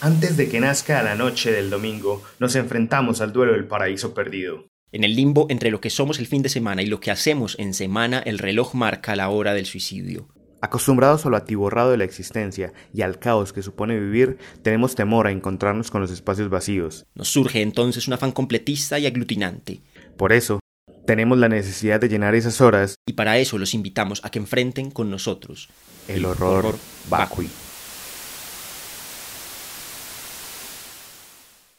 [0.00, 4.68] Antes de que nazca la noche del domingo, nos enfrentamos al duelo del paraíso perdido.
[4.92, 7.56] En el limbo entre lo que somos el fin de semana y lo que hacemos
[7.58, 10.28] en semana, el reloj marca la hora del suicidio.
[10.60, 15.26] Acostumbrados a lo atiborrado de la existencia y al caos que supone vivir, tenemos temor
[15.26, 17.04] a encontrarnos con los espacios vacíos.
[17.16, 19.80] Nos surge entonces un afán completista y aglutinante.
[20.16, 20.60] Por eso,
[21.06, 24.92] tenemos la necesidad de llenar esas horas y para eso los invitamos a que enfrenten
[24.92, 25.68] con nosotros
[26.06, 26.76] el, horror,
[27.10, 27.48] vacui.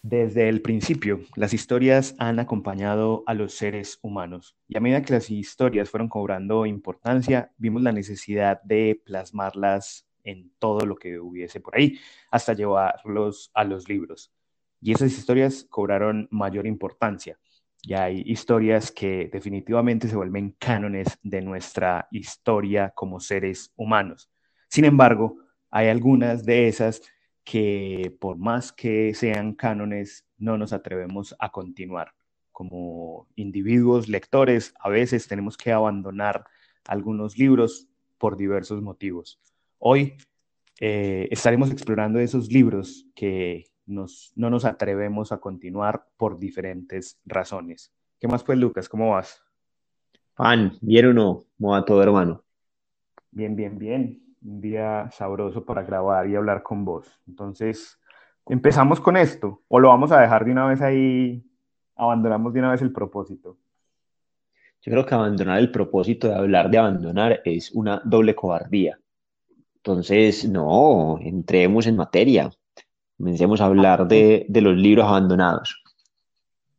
[0.02, 5.12] Desde el principio, las historias han acompañado a los seres humanos y a medida que
[5.12, 11.59] las historias fueron cobrando importancia, vimos la necesidad de plasmarlas en todo lo que hubiese
[11.59, 11.99] por ahí,
[12.31, 14.31] hasta llevarlos a los libros.
[14.81, 17.38] Y esas historias cobraron mayor importancia.
[17.81, 24.29] Y hay historias que definitivamente se vuelven cánones de nuestra historia como seres humanos.
[24.70, 25.38] Sin embargo,
[25.70, 27.02] hay algunas de esas
[27.49, 32.13] que por más que sean cánones, no nos atrevemos a continuar.
[32.51, 36.46] Como individuos lectores, a veces tenemos que abandonar
[36.87, 37.87] algunos libros
[38.20, 39.40] por diversos motivos.
[39.79, 40.13] Hoy
[40.79, 47.91] eh, estaremos explorando esos libros que nos, no nos atrevemos a continuar por diferentes razones.
[48.20, 48.87] ¿Qué más pues, Lucas?
[48.87, 49.41] ¿Cómo vas?
[50.35, 51.46] Pan, ¿bien o no?
[51.57, 52.43] ¿Cómo va todo, hermano?
[53.31, 57.07] Bien, bien, bien un día sabroso para grabar y hablar con vos.
[57.27, 57.99] Entonces,
[58.48, 61.43] empezamos con esto, o lo vamos a dejar de una vez ahí,
[61.96, 63.57] abandonamos de una vez el propósito.
[64.81, 68.97] Yo creo que abandonar el propósito de hablar de abandonar es una doble cobardía.
[69.75, 72.50] Entonces, no, entremos en materia.
[73.18, 75.84] Comencemos a hablar de, de los libros abandonados.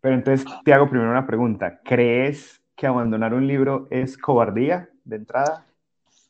[0.01, 1.81] Pero entonces te hago primero una pregunta.
[1.85, 5.67] ¿Crees que abandonar un libro es cobardía de entrada?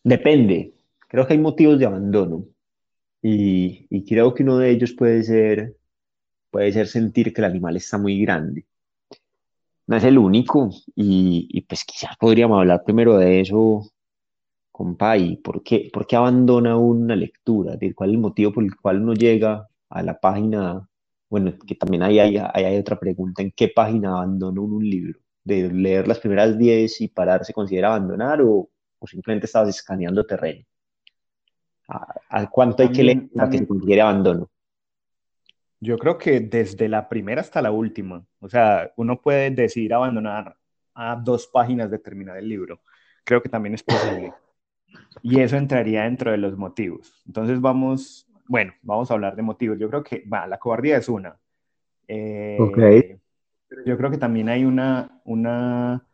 [0.02, 0.74] Depende
[1.10, 2.44] creo que hay motivos de abandono
[3.20, 5.76] y, y, creo que uno de ellos puede ser,
[6.50, 8.64] puede ser sentir que el animal está muy grande.
[9.86, 13.90] No es el único y, y pues quizás podríamos hablar primero de eso,
[14.70, 18.76] compa, y por qué, por qué abandona una lectura, ¿cuál es el motivo por el
[18.76, 20.88] cual uno llega a la página?
[21.28, 25.18] Bueno, que también hay, hay, hay otra pregunta, ¿en qué página abandona uno un libro?
[25.44, 30.24] ¿De leer las primeras 10 y parar se considera abandonar o, o simplemente estabas escaneando
[30.24, 30.64] terreno?
[32.28, 34.48] ¿A, cuánto hay que leer para que se considere abandono?
[35.80, 38.24] Yo creo que desde la primera hasta la última.
[38.38, 40.56] O sea, uno puede decidir abandonar
[40.94, 42.82] a dos páginas de terminar el libro.
[43.24, 44.32] Creo que también es posible.
[45.22, 47.22] Y eso entraría dentro de los motivos.
[47.26, 49.78] Entonces vamos, bueno, vamos a hablar de motivos.
[49.78, 51.36] Yo creo que, va, la cobardía es una.
[52.06, 53.18] Eh,
[53.86, 56.04] yo creo que también hay una, una,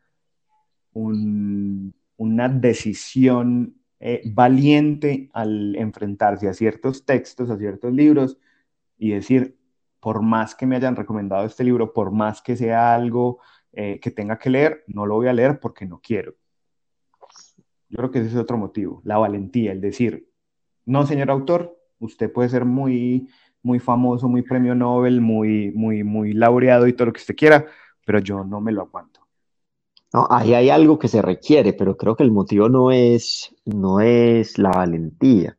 [0.93, 8.39] una decisión eh, valiente al enfrentarse a ciertos textos, a ciertos libros
[8.99, 9.59] y decir,
[10.01, 13.41] por más que me hayan recomendado este libro, por más que sea algo
[13.73, 16.35] eh, que tenga que leer, no lo voy a leer porque no quiero.
[17.89, 20.29] Yo creo que ese es otro motivo, la valentía, el decir,
[20.85, 23.29] no, señor autor, usted puede ser muy,
[23.63, 27.67] muy famoso, muy premio Nobel, muy, muy, muy laureado y todo lo que usted quiera,
[28.05, 29.16] pero yo no me lo aguanto.
[30.13, 34.01] No, ahí hay algo que se requiere, pero creo que el motivo no es, no
[34.01, 35.59] es la valentía.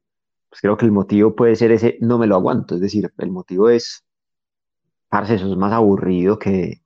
[0.49, 2.75] Pues creo que el motivo puede ser ese, no me lo aguanto.
[2.75, 4.05] Es decir, el motivo es,
[5.09, 6.81] parce, eso es más aburrido que,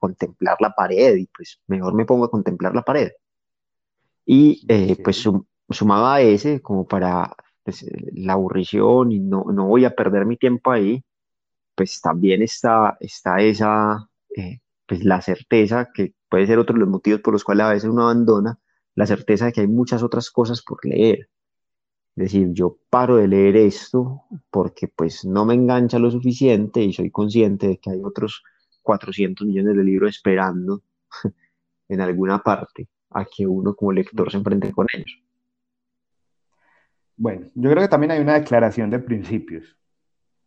[0.00, 3.12] contemplar la pared y pues mejor me pongo a contemplar la pared.
[4.26, 5.22] Y eh, pues
[5.68, 10.36] sumaba a ese como para pues, la aburrición y no, no, voy a perder mi
[10.36, 11.04] tiempo ahí,
[11.74, 16.88] pues también está, está esa, eh, pues la certeza que puede ser otro de los
[16.88, 18.58] motivos por los cuales a veces uno abandona,
[18.96, 21.30] la certeza de que hay muchas otras cosas por leer.
[22.16, 26.92] Es decir, yo paro de leer esto porque pues no me engancha lo suficiente y
[26.92, 28.42] soy consciente de que hay otros
[28.82, 30.82] 400 millones de libros esperando
[31.88, 35.22] en alguna parte a que uno como lector se enfrente con ellos.
[37.16, 39.76] Bueno, yo creo que también hay una declaración de principios,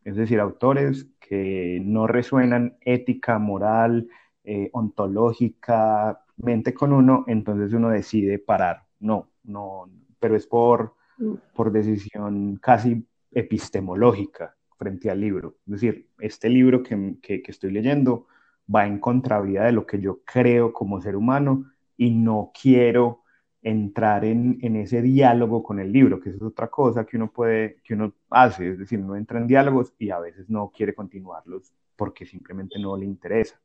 [0.03, 4.09] es decir, autores que no resuenan ética, moral,
[4.43, 8.85] eh, ontológicamente con uno, entonces uno decide parar.
[8.99, 11.33] No, no, pero es por, mm.
[11.55, 15.57] por decisión casi epistemológica frente al libro.
[15.65, 18.27] Es decir, este libro que, que, estoy leyendo
[18.73, 23.23] va en contravía de lo que yo creo como ser humano y no quiero
[23.61, 27.77] entrar en, en, ese diálogo con el libro, que es otra cosa que uno puede,
[27.81, 31.73] que uno hace, es decir, uno entra en diálogos y a veces no quiere continuarlos
[31.95, 33.62] porque simplemente no le interesa.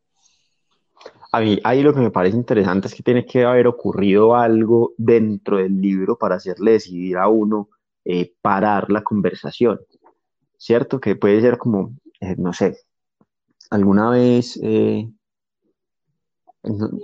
[1.33, 4.95] A mí ahí lo que me parece interesante es que tiene que haber ocurrido algo
[4.97, 7.69] dentro del libro para hacerle decidir a uno
[8.05, 9.79] eh, parar la conversación.
[10.59, 11.01] ¿cierto?
[11.01, 12.77] Que puede ser como, eh, no sé,
[13.71, 15.09] alguna vez eh,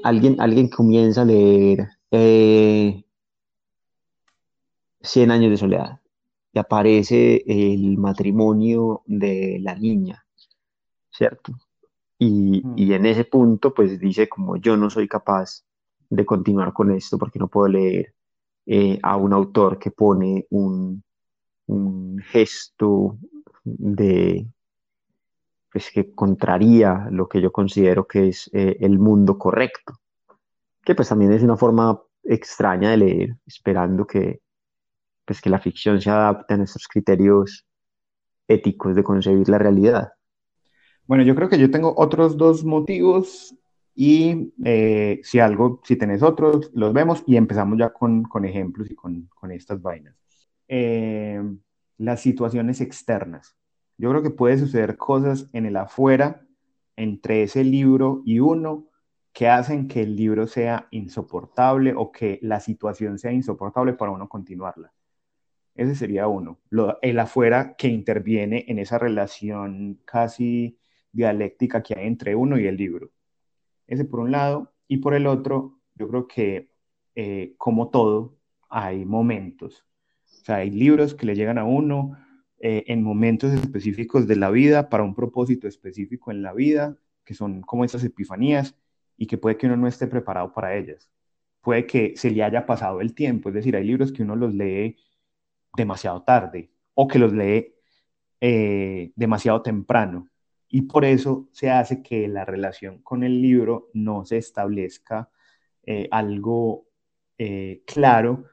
[0.02, 1.88] alguien, alguien comienza a leer
[5.00, 6.00] Cien años de soledad
[6.52, 10.25] y aparece el matrimonio de la niña,
[11.11, 11.52] ¿cierto?
[12.19, 12.75] Y, Mm.
[12.76, 15.64] y en ese punto, pues dice como yo no soy capaz
[16.11, 18.14] de continuar con esto porque no puedo leer
[18.66, 21.02] eh, a un autor que pone un,
[21.66, 23.19] un gesto
[23.64, 24.46] de,
[25.72, 29.94] pues que contraría lo que yo considero que es eh, el mundo correcto,
[30.84, 34.40] que pues también es una forma extraña de leer, esperando que,
[35.25, 37.66] pues, que la ficción se adapte a nuestros criterios
[38.46, 40.12] éticos de concebir la realidad.
[41.06, 43.54] Bueno, yo creo que yo tengo otros dos motivos
[43.94, 48.90] y eh, si algo, si tenés otros, los vemos y empezamos ya con, con ejemplos
[48.90, 50.16] y con, con estas vainas.
[50.68, 51.42] Eh,
[51.98, 53.56] las situaciones externas.
[53.98, 56.44] Yo creo que puede suceder cosas en el afuera,
[56.96, 58.88] entre ese libro y uno,
[59.32, 64.28] que hacen que el libro sea insoportable o que la situación sea insoportable para uno
[64.28, 64.92] continuarla.
[65.74, 66.60] Ese sería uno.
[66.70, 70.78] Lo, el afuera que interviene en esa relación casi
[71.14, 73.11] dialéctica que hay entre uno y el libro.
[73.87, 74.72] Ese por un lado.
[74.88, 76.70] Y por el otro, yo creo que
[77.14, 78.37] eh, como todo,
[78.69, 79.87] hay momentos.
[80.43, 82.16] O sea, hay libros que le llegan a uno
[82.58, 87.34] eh, en momentos específicos de la vida, para un propósito específico en la vida, que
[87.34, 88.76] son como esas epifanías
[89.16, 91.11] y que puede que uno no esté preparado para ellas.
[91.61, 94.55] Puede que se le haya pasado el tiempo, es decir, hay libros que uno los
[94.55, 94.96] lee
[95.76, 97.75] demasiado tarde o que los lee
[98.40, 100.28] eh, demasiado temprano.
[100.69, 105.31] Y por eso se hace que la relación con el libro no se establezca
[105.84, 106.88] eh, algo
[107.38, 108.44] eh, claro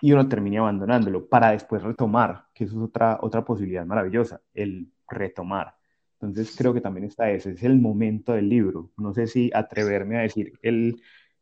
[0.00, 4.92] y uno termine abandonándolo para después retomar, que eso es otra, otra posibilidad maravillosa, el
[5.08, 5.74] retomar.
[6.20, 8.90] Entonces creo que también está ese, es el momento del libro.
[8.96, 11.00] No sé si atreverme a decir el,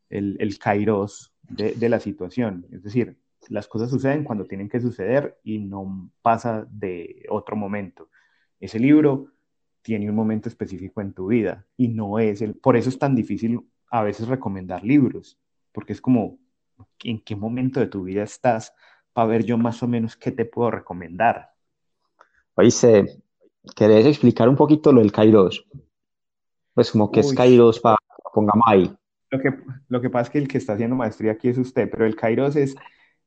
[0.09, 2.65] el, el kairos de, de la situación.
[2.71, 3.17] Es decir,
[3.49, 8.09] las cosas suceden cuando tienen que suceder y no pasa de otro momento.
[8.59, 9.34] Ese libro
[9.85, 13.13] tiene un momento específico en tu vida y no es el, por eso es tan
[13.13, 13.61] difícil
[13.91, 15.37] a veces recomendar libros,
[15.71, 16.39] porque es como,
[17.03, 18.73] ¿en qué momento de tu vida estás
[19.13, 21.51] para ver yo más o menos qué te puedo recomendar?
[22.55, 23.21] Oíste,
[23.75, 25.67] ¿querés explicar un poquito lo del Kairos?
[26.73, 27.97] Pues como que es Kairos para
[28.33, 28.91] pongamos ahí.
[29.29, 29.53] lo que,
[29.87, 32.15] lo que pasa es que el que está haciendo maestría aquí es usted, pero el
[32.15, 32.75] kairos es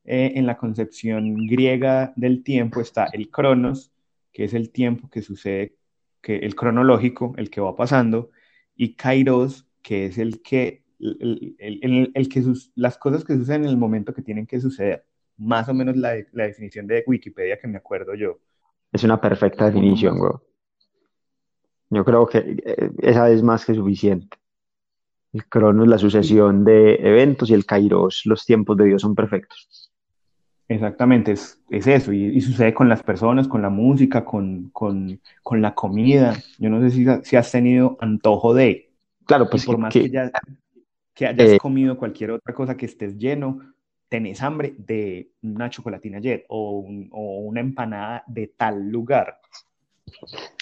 [0.05, 3.93] eh, en la concepción griega del tiempo está el cronos,
[4.33, 5.78] que es el tiempo que sucede,
[6.21, 8.31] que el cronológico, el que va pasando,
[8.77, 13.65] y kairos, que es el que, el, el, el, que sus, las cosas que suceden
[13.65, 15.05] en el momento que tienen que suceder.
[15.37, 18.39] Más o menos la, la definición de Wikipedia que me acuerdo yo.
[18.93, 20.33] Es una perfecta definición, güey.
[21.91, 24.37] Yo creo que eh, esa es más que suficiente.
[25.33, 29.15] El crono es la sucesión de eventos y el kairos, los tiempos de Dios son
[29.15, 29.93] perfectos.
[30.69, 35.19] Exactamente, es, es eso, y, y, sucede con las personas, con la música, con, con,
[35.43, 36.37] con la comida.
[36.59, 38.91] Yo no sé si, si, has tenido antojo de,
[39.25, 40.31] Claro, y pues por que, más que ya
[41.15, 43.61] que hayas eh, comido cualquier otra cosa que estés lleno,
[44.09, 49.41] tenés hambre de una chocolatina jet o, un, o una empanada de tal lugar.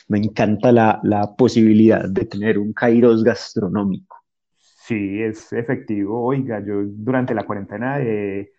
[0.08, 4.16] me encanta la, la posibilidad de tener un kairos gastronómico.
[4.56, 6.24] Sí, es efectivo.
[6.24, 8.52] Oiga, yo durante la cuarentena he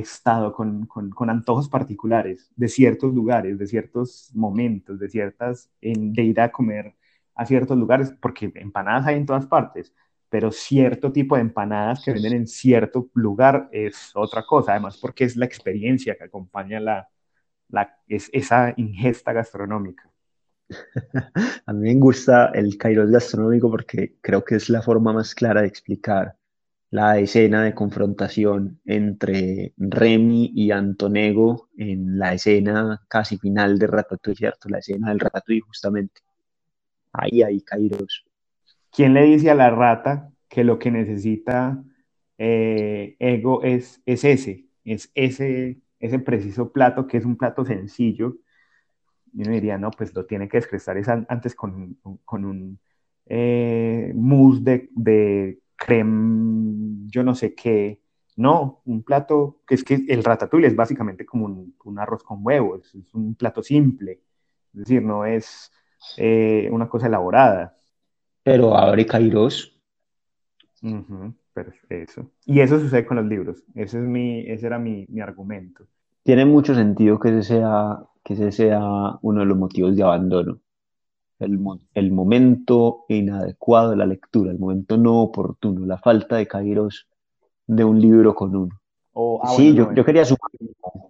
[0.00, 6.12] estado con, con, con antojos particulares de ciertos lugares, de ciertos momentos, de ciertas, en,
[6.12, 6.94] de ir a comer
[7.34, 9.94] a ciertos lugares, porque empanadas hay en todas partes,
[10.28, 15.24] pero cierto tipo de empanadas que venden en cierto lugar es otra cosa, además porque
[15.24, 17.08] es la experiencia que acompaña la,
[17.68, 20.10] la, es, esa ingesta gastronómica.
[21.66, 25.62] A mí me gusta el kairos gastronómico porque creo que es la forma más clara
[25.62, 26.36] de explicar
[26.96, 34.38] la escena de confrontación entre Remy y Antonego en la escena casi final de Ratatouille,
[34.38, 34.70] ¿cierto?
[34.70, 36.22] La escena del Ratatouille, justamente.
[37.12, 38.24] Ahí hay Kairos.
[38.90, 41.84] ¿Quién le dice a la rata que lo que necesita
[42.38, 48.38] eh, Ego es, es ese, es ese, ese preciso plato que es un plato sencillo?
[49.34, 50.96] Y uno diría, no, pues lo tiene que descrestar
[51.28, 52.78] antes con, con un
[53.26, 58.00] eh, mousse de, de creme, yo no sé qué.
[58.36, 62.40] No, un plato que es que el ratatouille es básicamente como un, un arroz con
[62.42, 64.20] huevos, es un plato simple,
[64.74, 65.72] es decir, no es
[66.18, 67.76] eh, una cosa elaborada.
[68.42, 69.80] Pero abre Kairos.
[70.82, 72.30] Uh -huh, pero eso.
[72.44, 73.64] Y eso sucede con los libros.
[73.74, 75.86] Ese, es mi, ese era mi, mi argumento.
[76.22, 78.80] Tiene mucho sentido que ese sea que ese sea
[79.22, 80.60] uno de los motivos de abandono.
[81.38, 81.60] El,
[81.94, 87.08] el momento inadecuado de la lectura, el momento no oportuno, la falta de kairos
[87.66, 88.80] de un libro con uno.
[89.42, 90.50] Ah, sí, yo, yo, quería sumar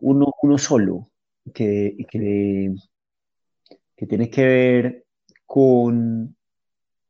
[0.01, 1.09] uno, uno solo,
[1.53, 2.75] que, que,
[3.97, 5.07] que tiene que ver
[5.45, 6.37] con,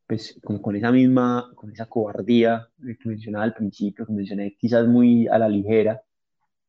[0.07, 4.87] pues, con, con, esa misma, con esa cobardía que mencionaba al principio, que mencioné quizás
[4.87, 6.03] muy a la ligera,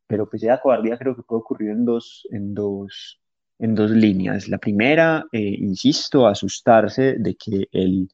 [0.07, 3.21] pero pues esa cobardía creo que puede ocurrir en dos, en dos,
[3.59, 4.47] en dos líneas.
[4.47, 8.09] La primera, eh, insisto, asustarse de que el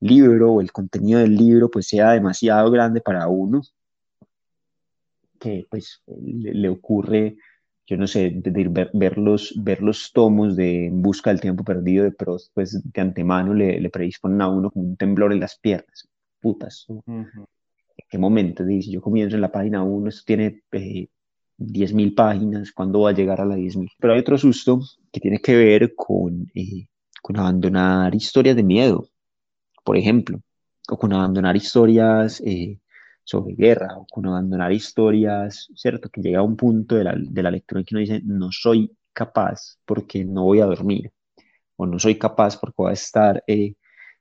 [0.00, 3.62] libro o el contenido del libro pues sea demasiado grande para uno,
[5.38, 7.36] que pues le, ocurre,
[7.86, 11.64] yo no sé, de, ver, ver, los, ver los tomos de En busca del tiempo
[11.64, 15.40] perdido de Prost, pues de antemano le, le predisponen a uno como un temblor en
[15.40, 16.08] las piernas.
[16.40, 16.86] Putas.
[16.88, 18.64] ¿En qué momento?
[18.64, 21.08] Dice, yo comienzo en la página 1, esto tiene eh,
[21.58, 23.90] 10.000 páginas, ¿cuándo va a llegar a la 10.000?
[23.98, 24.80] Pero hay otro susto
[25.12, 26.86] que tiene que ver con, eh,
[27.22, 29.08] con abandonar historias de miedo,
[29.84, 30.40] por ejemplo,
[30.88, 32.78] o con abandonar historias eh,
[33.24, 36.08] sobre guerra, o con abandonar historias, ¿cierto?
[36.10, 38.52] Que llega a un punto de la, de la lectura en que uno dice, no
[38.52, 41.10] soy capaz porque no voy a dormir,
[41.76, 43.74] o no soy capaz porque voy a estar eh,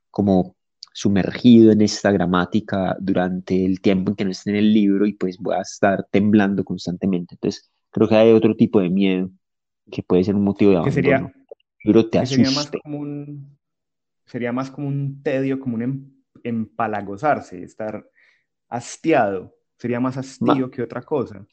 [0.10, 0.55] como
[0.96, 5.12] sumergido en esta gramática durante el tiempo en que no esté en el libro y
[5.12, 7.36] pues voy a estar temblando constantemente.
[7.36, 9.30] Entonces, creo que hay otro tipo de miedo
[9.92, 10.94] que puede ser un motivo de abandono.
[10.94, 11.34] Sería,
[11.84, 13.58] libro te sería más como un
[14.25, 16.12] sería más como un tedio, como un em,
[16.44, 18.10] empalagosarse, estar
[18.70, 19.54] hastiado.
[19.78, 21.46] Sería más hastío que otra cosa.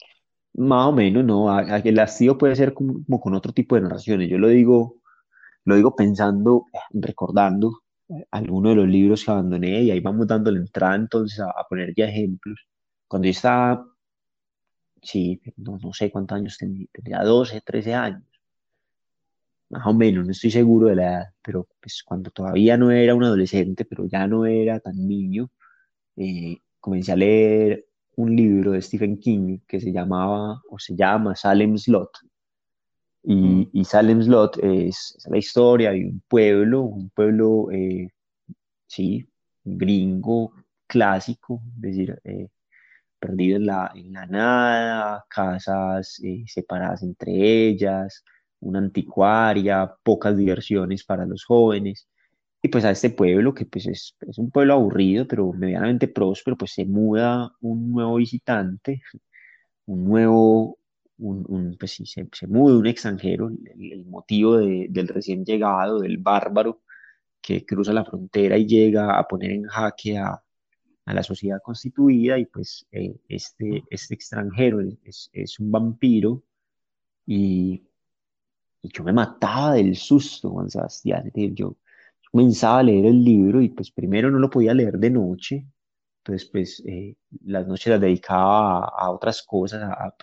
[0.54, 1.58] Más o menos, no.
[1.58, 4.30] El hastío puede ser como, como, con otro tipo de narraciones.
[4.30, 5.00] Yo lo digo,
[5.64, 7.81] lo digo pensando, recordando
[8.30, 11.94] alguno de los libros que abandoné y ahí vamos dando la entrada entonces a, poner
[11.96, 12.66] ya ejemplos.
[13.08, 13.86] Cuando yo estaba,
[15.02, 18.24] sí, no, no sé cuántos años tenía, tenía 12, 13 años,
[19.72, 23.14] más o menos, no estoy seguro de la edad, pero pues cuando todavía no era
[23.14, 25.50] un adolescente, pero ya no era tan niño,
[26.16, 31.34] eh, comencé a leer un libro de Stephen King que se llamaba o se llama
[31.36, 32.10] Salem Slot.
[33.22, 33.70] Y, mm.
[33.72, 38.08] y Salem Slot es, es, la historia de un pueblo, un pueblo, eh,
[38.86, 39.26] sí,
[39.64, 40.52] gringo,
[40.86, 42.48] clásico, es decir, eh,
[43.18, 47.32] perdido en la, en la nada, casas eh, separadas entre
[47.68, 48.24] ellas,
[48.60, 52.08] una anticuaria, pocas diversiones para los jóvenes.
[52.62, 56.56] Y pues a este pueblo, que pues es, es un pueblo aburrido, pero medianamente próspero,
[56.56, 59.02] pues se muda un nuevo visitante,
[59.86, 60.78] un nuevo
[61.22, 66.82] un, pues se, se, muda un extranjero, el, motivo de, del recién llegado, del bárbaro
[67.40, 70.42] que cruza la frontera y llega a poner en jaque a,
[71.04, 76.42] a la sociedad constituida y pues eh, este, este extranjero es, es, un vampiro
[77.26, 77.82] y,
[78.82, 81.76] y, yo me mataba del susto, Juan Sebastián, yo
[82.30, 85.66] comenzaba a leer el libro y pues primero no lo podía leer de noche
[86.24, 90.14] entonces, pues eh, las noches las dedicaba a, otras cosas, a, a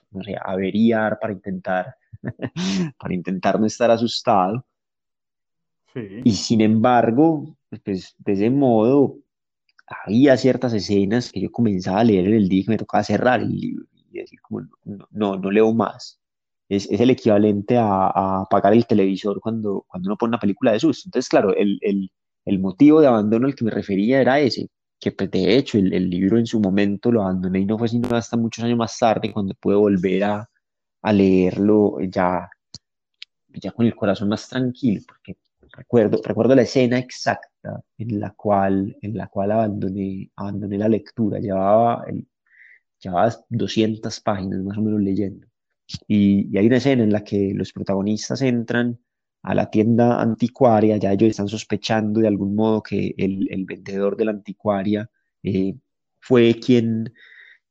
[0.45, 1.93] averiar para intentar,
[2.97, 4.65] para intentar no estar asustado.
[5.93, 6.21] Sí.
[6.23, 9.17] Y sin embargo, pues de ese modo,
[10.05, 13.41] había ciertas escenas que yo comenzaba a leer en el día que me tocaba cerrar
[13.41, 16.21] el libro y decir como, no, no, no leo más.
[16.69, 20.71] Es, es, el equivalente a, a, apagar el televisor cuando, cuando uno pone una película
[20.71, 21.07] de susto.
[21.07, 22.09] Entonces, claro, el, el,
[22.45, 25.93] el motivo de abandono al que me refería era ese, que pues, de hecho el,
[25.93, 28.97] el, libro en su momento lo abandoné y no fue sino hasta muchos años más
[28.97, 30.49] tarde cuando pude volver a,
[31.01, 32.49] a leerlo ya,
[33.49, 35.37] ya con el corazón más tranquilo, porque
[35.71, 41.39] recuerdo, recuerdo la escena exacta en la cual, en la cual abandoné, abandoné la lectura,
[41.39, 42.27] llevaba, el,
[42.99, 45.47] llevaba 200 páginas más o menos leyendo.
[46.07, 48.99] Y, y hay una escena en la que los protagonistas entran
[49.41, 54.17] a la tienda anticuaria, ya ellos están sospechando de algún modo que el, el vendedor
[54.17, 55.09] de la anticuaria
[55.43, 55.75] eh,
[56.19, 57.13] fue quien,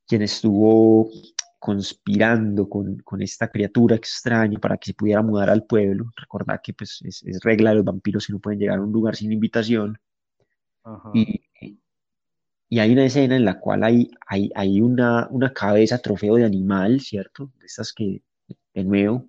[0.07, 1.11] quien estuvo
[1.59, 6.13] conspirando con, con, esta criatura extraña para que se pudiera mudar al pueblo.
[6.17, 8.93] Recordad que pues, es, es, regla de los vampiros que no pueden llegar a un
[8.93, 9.99] lugar sin invitación.
[11.13, 11.43] Y,
[12.71, 16.45] y, hay una escena en la cual hay, hay, hay una, una cabeza trofeo de
[16.45, 17.53] animal, ¿cierto?
[17.59, 18.23] De estas que,
[18.73, 19.29] de nuevo,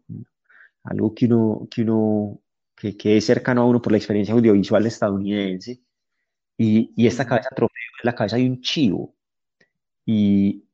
[0.84, 2.42] algo que uno, que uno,
[2.76, 5.82] que, que es cercano a uno por la experiencia audiovisual estadounidense.
[6.58, 9.16] Y, y esta cabeza trofeo es la cabeza de un chivo.
[10.06, 10.66] Y,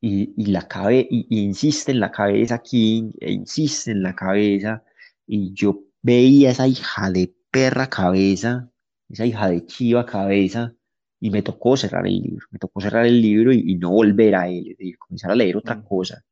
[0.00, 4.14] y, y la cabe, y, y, insiste en la cabeza King, e insiste en la
[4.14, 4.84] cabeza.
[5.26, 8.70] Y yo veía esa hija de perra cabeza,
[9.08, 10.74] esa hija de chiva cabeza,
[11.20, 12.46] y me tocó cerrar el libro.
[12.50, 15.36] Me tocó cerrar el libro y, y no volver a él, es decir, comenzar a
[15.36, 16.24] leer otra cosa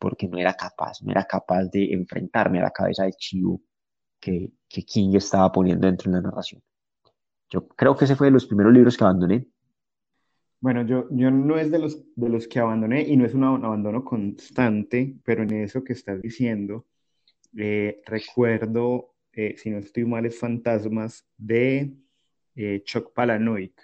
[0.00, 3.60] porque no era capaz, no era capaz de enfrentarme a la cabeza de chivo
[4.18, 6.62] que, que King estaba poniendo dentro de la narración.
[7.50, 9.46] Yo creo que ese fue de los primeros libros que abandoné.
[10.60, 13.44] Bueno, yo, yo no es de los, de los que abandoné y no es un
[13.44, 16.86] abandono constante, pero en eso que estás diciendo,
[17.56, 21.92] eh, recuerdo, eh, si no estoy mal, es Fantasmas de
[22.54, 23.74] eh, Chuck Palahniuk,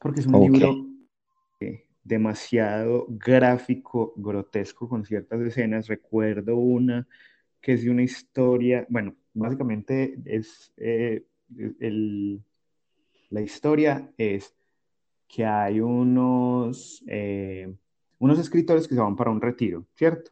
[0.00, 0.94] porque es un libro
[2.04, 5.88] demasiado gráfico, grotesco con ciertas escenas.
[5.88, 7.08] Recuerdo una
[7.60, 12.42] que es de una historia, bueno, básicamente es el,
[13.30, 14.54] la historia es
[15.26, 17.02] que hay unos,
[18.18, 20.30] unos escritores que se van para un retiro, ¿cierto?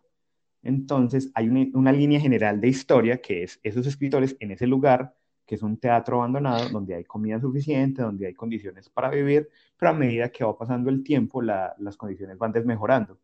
[0.63, 5.15] Entonces hay una, línea general de historia que es esos escritores en ese lugar,
[5.53, 9.91] que es un teatro abandonado, donde hay comida suficiente, donde hay condiciones para vivir, pero
[9.91, 13.19] a medida que va pasando el tiempo, las condiciones van desmejorando.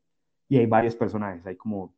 [0.46, 1.94] Y hay varios personajes, hay como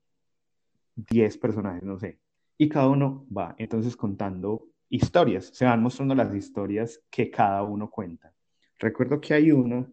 [0.94, 2.20] 10 personajes, no sé.
[2.56, 7.90] Y cada uno va entonces contando historias, se van mostrando las historias que cada uno
[7.90, 8.32] cuenta.
[8.78, 9.88] Recuerdo que hay uno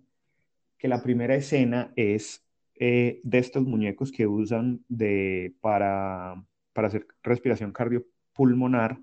[0.77, 7.07] que la primera escena es eh, de estos muñecos que usan de, para, para hacer
[7.23, 8.99] respiración cardiopulmonar,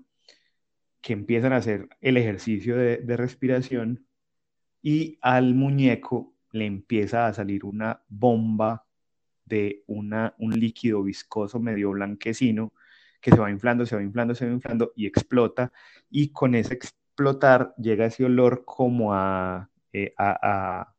[1.05, 4.07] que empiezan a hacer el ejercicio de, respiración
[4.81, 8.87] y al muñeco le empieza a salir una bomba
[9.45, 12.73] de una, un líquido viscoso medio blanquecino
[13.21, 15.71] que se va inflando, se va inflando, se va inflando y explota.
[16.09, 20.89] Y con ese explotar llega ese olor como a, eh, a,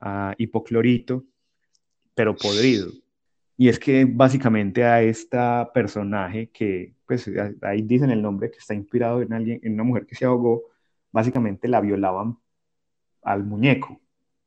[0.00, 1.26] a, a hipoclorito
[2.14, 2.90] pero podrido.
[3.56, 7.30] Y es que básicamente a esta personaje que, pues
[7.62, 10.64] ahí dicen el nombre, que está inspirado en, alguien, en una mujer que se ahogó,
[11.10, 12.38] básicamente la violaban
[13.22, 14.00] al muñeco,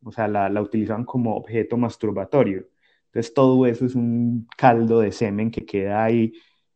[0.03, 2.67] o sea, la, la utilizaban como objeto masturbatorio.
[3.07, 6.33] Entonces todo eso es un caldo de semen que queda ahí.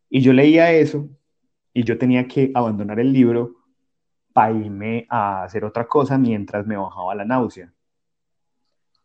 [0.10, 1.10] Y yo leía eso
[1.74, 3.56] y yo tenía que abandonar el libro
[4.34, 7.72] para irme a hacer otra cosa mientras me bajaba la náusea.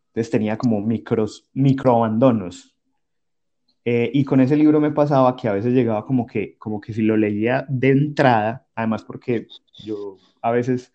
[0.07, 2.75] Entonces tenía como micros, micro abandonos.
[3.85, 6.93] Eh, y con ese libro me pasaba que a veces llegaba como que, como que
[6.93, 9.47] si lo leía de entrada, además porque
[9.83, 10.93] yo a veces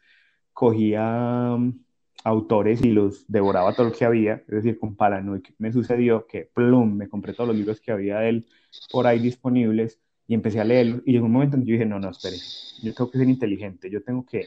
[0.52, 1.78] cogía um,
[2.24, 6.48] autores y los devoraba todo lo que había, es decir, con Paranoid me sucedió que,
[6.52, 8.46] plum, me compré todos los libros que había de él
[8.90, 11.02] por ahí disponibles y empecé a leerlos.
[11.04, 12.36] Y llegó un momento en que yo dije, no, no, espere,
[12.82, 14.46] yo tengo que ser inteligente, yo tengo que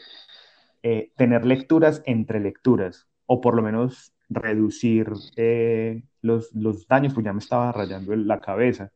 [0.84, 7.25] eh, tener lecturas entre lecturas, o por lo menos reducir eh, los, los, daños, pues
[7.25, 8.91] ya me estaba rayando la cabeza.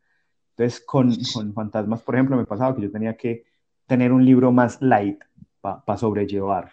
[0.51, 3.45] Entonces, con, con, Fantasmas, por ejemplo, me pasaba que yo tenía que
[3.87, 5.23] tener un libro más light
[5.61, 6.71] para sobrellevar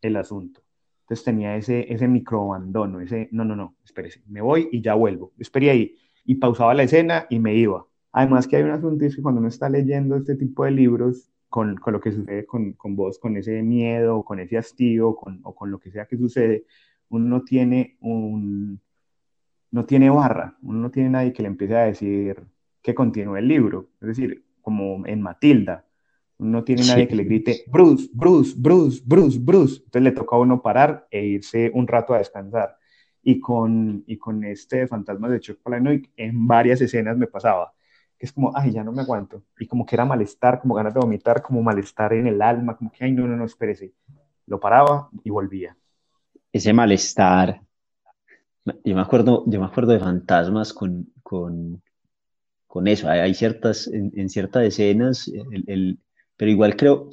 [0.00, 0.62] el asunto.
[1.02, 5.32] Entonces tenía ese, ese microabandono, ese, no, no, no, espérese, me voy y ya vuelvo.
[5.38, 7.86] Esperé ahí y pausaba la escena y me iba.
[8.12, 11.30] Además que hay un asunto, es que cuando uno está leyendo este tipo de libros,
[11.48, 15.40] con, con lo que sucede con, con, vos, con ese miedo, con ese hastío, con,
[15.44, 16.64] o con lo que sea que sucede,
[17.10, 18.80] uno no tiene un,
[19.70, 22.46] no tiene barra, uno no tiene nadie que le empiece a decir
[22.82, 25.84] que continúe el libro, es decir, como en Matilda,
[26.38, 30.36] uno no tiene nadie que le grite Bruce, Bruce, Bruce, Bruce, Bruce, entonces le toca
[30.36, 32.76] a uno parar e irse un rato a descansar.
[33.20, 37.74] Y con, y con este fantasma de Chuck Palahniuk, en varias escenas me pasaba,
[38.16, 40.94] que es como, ay, ya no me aguanto, y como que era malestar, como ganas
[40.94, 43.92] de vomitar, como malestar en el alma, como que, ay, no, no, no, espérese.
[44.46, 45.76] Lo paraba y volvía
[46.52, 47.62] ese malestar.
[48.84, 51.82] Yo me acuerdo, yo me acuerdo de fantasmas con, con,
[52.66, 53.08] con eso.
[53.08, 55.30] Hay, ciertas, en, ciertas escenas,
[55.66, 55.98] el,
[56.36, 57.10] pero igual creo,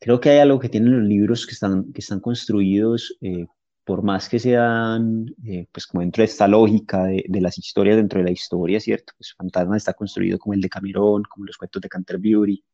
[0.00, 3.46] creo que hay algo que tienen los libros que están, que están construidos, eh,
[3.84, 7.96] por más que sean, eh, pues como dentro de esta lógica de, de, las historias
[7.96, 9.12] dentro de la historia, ¿cierto?
[9.16, 12.64] Pues Fantasma está construido como el de Camerón, como los cuentos de Canterbury,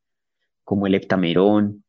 [0.64, 1.85] como el Heptamerón,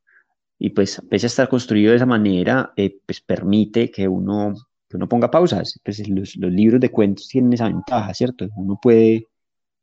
[0.59, 4.55] y pues, pese a estar construido de esa manera, eh, pues permite que uno,
[4.89, 5.79] que uno ponga pausas.
[5.83, 8.47] Pues los, los, libros de cuentos tienen esa ventaja, ¿cierto?
[8.55, 9.27] Uno puede,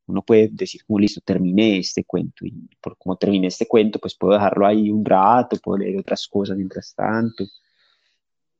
[0.06, 2.44] uno puede decir, como listo, terminé este cuento.
[2.44, 6.26] Y por como terminé este cuento, pues puedo dejarlo ahí un rato, puedo leer otras
[6.26, 7.44] cosas mientras tanto.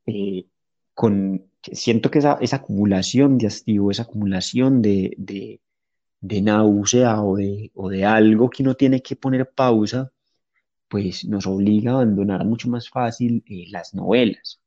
[0.05, 0.45] Eh,
[0.93, 5.59] con, siento que esa, esa acumulación de hastío, esa acumulación de, de,
[6.21, 10.11] de náusea o de, o de algo que uno tiene que poner pausa,
[10.87, 14.61] pues nos obliga a abandonar mucho más fácil eh, las novelas.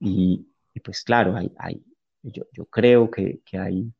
[0.00, 0.46] Y,
[0.84, 1.82] pues claro, hay,
[2.22, 3.90] yo, creo que, que hay,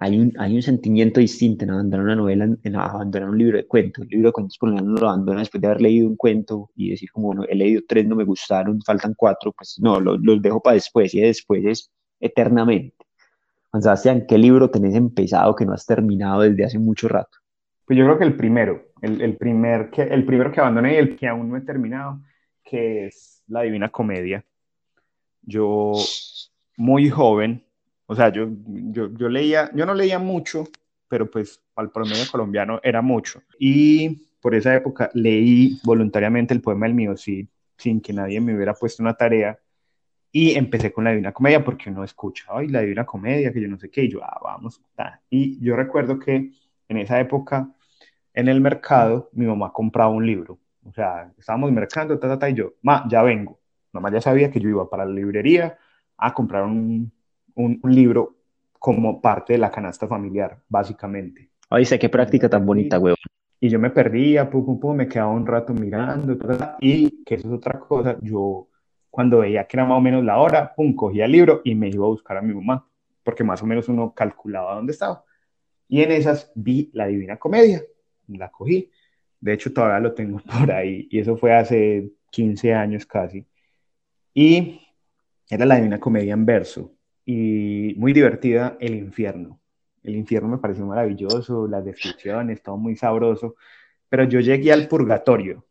[0.00, 3.66] hay, un, hay un sentimiento distinto en abandonar una novela, en abandonar un libro de
[3.66, 4.04] cuentos.
[4.04, 6.70] El libro de cuentos por lo menos lo abandona después de haber leído un cuento
[6.74, 10.18] y decir como, bueno, he leído tres, no me gustaron, faltan cuatro, pues no, los,
[10.20, 12.96] los dejo para después y después es eternamente.
[13.70, 17.38] Juan Sebastián, ¿qué libro tenés empezado que no has terminado desde hace mucho rato?
[17.84, 20.98] Pues yo creo que el primero, el, el primer que, el primero que abandoné y
[20.98, 22.20] el que aún no he terminado,
[22.62, 24.44] que es La Divina Comedia.
[25.42, 25.92] Yo,
[26.76, 27.64] muy joven,
[28.06, 30.64] o sea, yo, yo, yo leía, yo no leía mucho,
[31.08, 33.42] pero pues al promedio colombiano era mucho.
[33.58, 38.54] Y por esa época leí voluntariamente el poema del mío, sí, sin que nadie me
[38.54, 39.58] hubiera puesto una tarea.
[40.30, 43.68] Y empecé con la Divina Comedia porque uno escucha, ay, la Divina Comedia, que yo
[43.68, 44.80] no sé qué, y yo, ah, vamos.
[45.30, 46.50] Y yo recuerdo que
[46.88, 47.74] en esa época,
[48.36, 50.58] en el mercado, mi mamá compraba un libro.
[50.84, 53.58] O sea, estábamos mercando, ta, ta, ta, y yo, ma, ya vengo.
[53.92, 55.76] Mamá ya sabía que yo iba para la librería
[56.18, 57.10] a comprar un,
[57.54, 58.36] un, libro
[58.78, 61.50] como parte de la canasta familiar, básicamente.
[61.70, 63.16] Ay, sé qué práctica tan bonita, huevón.
[63.58, 66.36] Y yo me perdía, pum, pum, pum, me quedaba un rato mirando,
[66.78, 68.68] y que eso es otra cosa, yo
[69.08, 71.88] cuando veía que era más o menos la hora, pum, cogía el libro y me
[71.88, 72.86] iba a buscar a mi mamá,
[73.24, 75.24] porque más o menos uno calculaba dónde estaba.
[75.88, 77.82] Y en esas vi la Divina Comedia,
[78.28, 78.90] la cogí,
[79.40, 83.46] de hecho todavía lo tengo por ahí, y eso fue hace 15 años casi.
[84.34, 84.80] Y
[85.48, 86.92] era la Divina Comedia en verso,
[87.24, 89.60] y muy divertida, El Infierno.
[90.06, 93.56] El infierno me pareció maravilloso, las descripciones, todo muy sabroso,
[94.08, 95.66] pero yo llegué al purgatorio.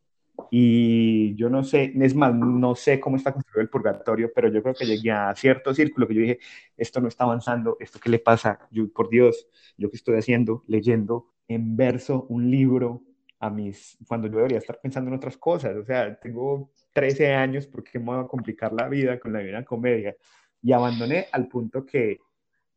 [0.51, 4.61] Y yo no sé, es más, no sé cómo está construido el purgatorio, pero yo
[4.61, 6.39] creo que llegué a cierto círculo que yo dije,
[6.75, 10.63] esto no está avanzando, esto qué le pasa, yo, por Dios, yo qué estoy haciendo,
[10.67, 13.03] leyendo en verso un libro
[13.39, 17.67] a mis, cuando yo debería estar pensando en otras cosas, o sea, tengo 13 años,
[17.67, 20.15] ¿por qué me voy a complicar la vida con la vida comedia?
[20.61, 22.19] Y abandoné al punto que,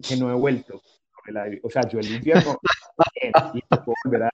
[0.02, 0.82] que no he vuelto
[1.62, 2.58] o sea, yo el infierno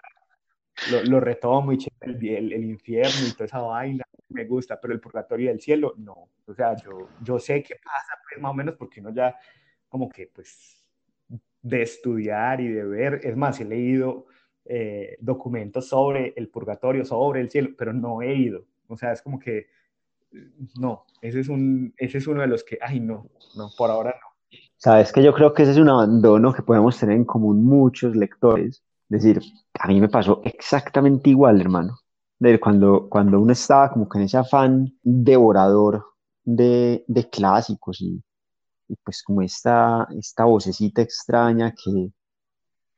[0.91, 4.93] lo, lo, retomo y el, el, el, infierno y toda esa vaina, me gusta, pero
[4.93, 6.31] el purgatorio del cielo, no.
[6.47, 9.37] O sea, yo, yo sé qué pasa, pues más o menos, porque uno ya
[9.89, 10.84] como que, pues,
[11.65, 14.27] de estudiar y de ver, es más, he leído
[14.67, 18.67] eh, documentos sobre el purgatorio, sobre el cielo, pero no he ido.
[18.87, 19.69] O sea, es como que,
[20.79, 24.11] no, ese es, un, ese es uno de los que, ay, no, no, por ahora
[24.11, 24.59] no.
[24.77, 28.15] Sabes que yo creo que ese es un abandono que podemos tener en común muchos
[28.15, 28.85] lectores.
[29.09, 29.41] Es decir,
[29.79, 31.97] a mí me pasó exactamente igual, hermano.
[32.39, 36.05] De cuando, cuando uno estaba como que en ese afán devorador
[36.45, 38.23] de, de clásicos y,
[38.89, 42.11] y, pues como esta, esta vocecita extraña que,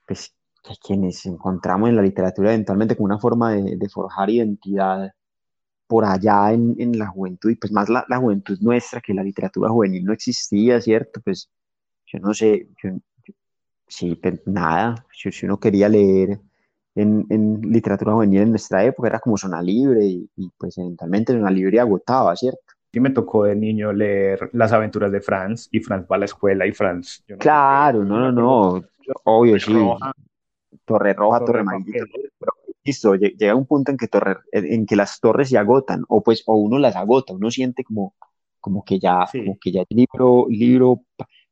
[0.07, 5.13] pues, que quienes encontramos en la literatura eventualmente como una forma de, forjar identidad
[5.87, 9.23] por allá en, en, la juventud, y pues más la, la, juventud nuestra, que la
[9.23, 11.21] literatura juvenil no existía, ¿cierto?
[11.23, 11.51] Pues
[12.07, 12.91] yo no sé, yo,
[13.89, 16.41] sí, pues nada, si, si, uno quería leer
[16.97, 21.33] en, en, literatura juvenil en nuestra época era como Zona Libre y, y pues eventualmente
[21.33, 22.66] Zona Libre agotaba, ¿cierto?
[22.93, 26.25] Sí me tocó de niño leer Las aventuras de Franz y Franz va a la
[26.25, 27.25] escuela y Franz...
[27.29, 28.85] No claro, no, no, no,
[29.25, 29.75] obvio, sí.
[30.85, 31.87] Torre Roja, Torre, Torre
[32.87, 36.43] listo, llega un punto en que, torre, en que las torres se agotan, o pues,
[36.47, 38.15] o uno las agota, uno siente como,
[38.61, 39.41] como que ya, sí.
[39.41, 41.03] como que ya el libro, libro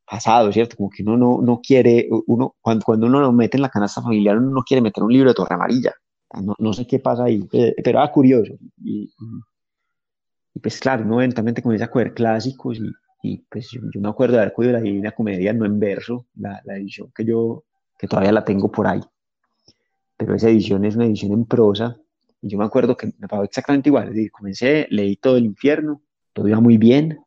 [0.05, 0.77] pasado, ¿cierto?
[0.77, 4.03] Como que uno no, no quiere, uno, cuando, cuando uno lo mete en la canasta
[4.03, 5.92] familiar, uno no quiere meter un libro de Torre Amarilla.
[6.42, 8.55] No, no sé qué pasa ahí, eh, pero era curioso.
[8.83, 9.12] Y,
[10.55, 14.09] y, pues claro, uno eventualmente comienza a coger clásicos y, y pues yo, yo, me
[14.09, 17.64] acuerdo de haber cogido la Divina Comedia no en verso, la, la, edición que yo,
[17.99, 19.01] que todavía la tengo por ahí.
[20.17, 21.97] Pero esa edición es una edición en prosa.
[22.40, 24.09] Y yo me acuerdo que me pasó exactamente igual.
[24.09, 27.19] Es decir, comencé, leí todo el infierno, todo iba muy bien,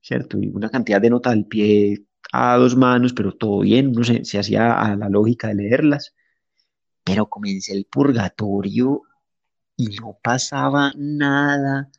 [0.00, 0.38] ¿cierto?
[0.40, 4.24] Y una cantidad de notas al pie a dos manos, pero todo bien, uno se,
[4.24, 6.14] se hacía a la lógica de leerlas.
[7.04, 9.02] Pero comencé el purgatorio
[9.76, 11.90] y no pasaba nada.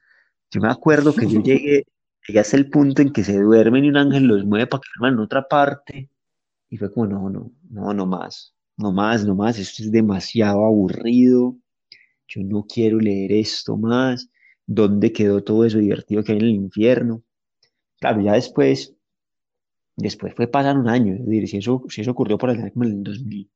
[0.51, 1.85] Yo me acuerdo que yo llegué,
[2.27, 4.89] llegué hasta el punto en que se duermen y un ángel los mueve para que
[4.97, 6.09] duerman en otra parte.
[6.69, 10.65] Y fue como, no, no, no, no más, no más, no más, esto es demasiado
[10.65, 11.55] aburrido.
[12.27, 14.29] Yo no quiero leer esto más.
[14.65, 17.23] ¿Dónde quedó todo eso divertido que hay en el infierno?
[17.99, 18.93] Claro, ya después,
[19.95, 22.85] después fue pasar un año, es decir, si eso, si eso ocurrió por allá como
[22.85, 23.49] en el 2000,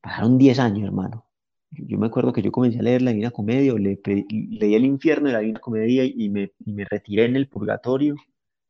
[0.00, 1.29] pasaron 10 años, hermano.
[1.70, 4.84] Yo, me acuerdo que yo comencé a leer la Divina Comedia, o le, leí el
[4.84, 8.16] infierno de la Divina Comedia y me, y me retiré en el purgatorio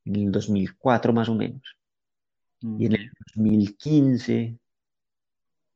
[0.04, 1.62] en el 2004 más o menos.
[2.60, 2.80] Mm.
[2.80, 4.58] Y en el 2015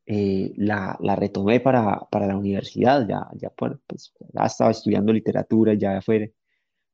[0.06, 3.72] eh, la, la, retomé para, para, la universidad, ya, ya, pues,
[4.34, 6.34] ya estaba estudiando literatura, ya fue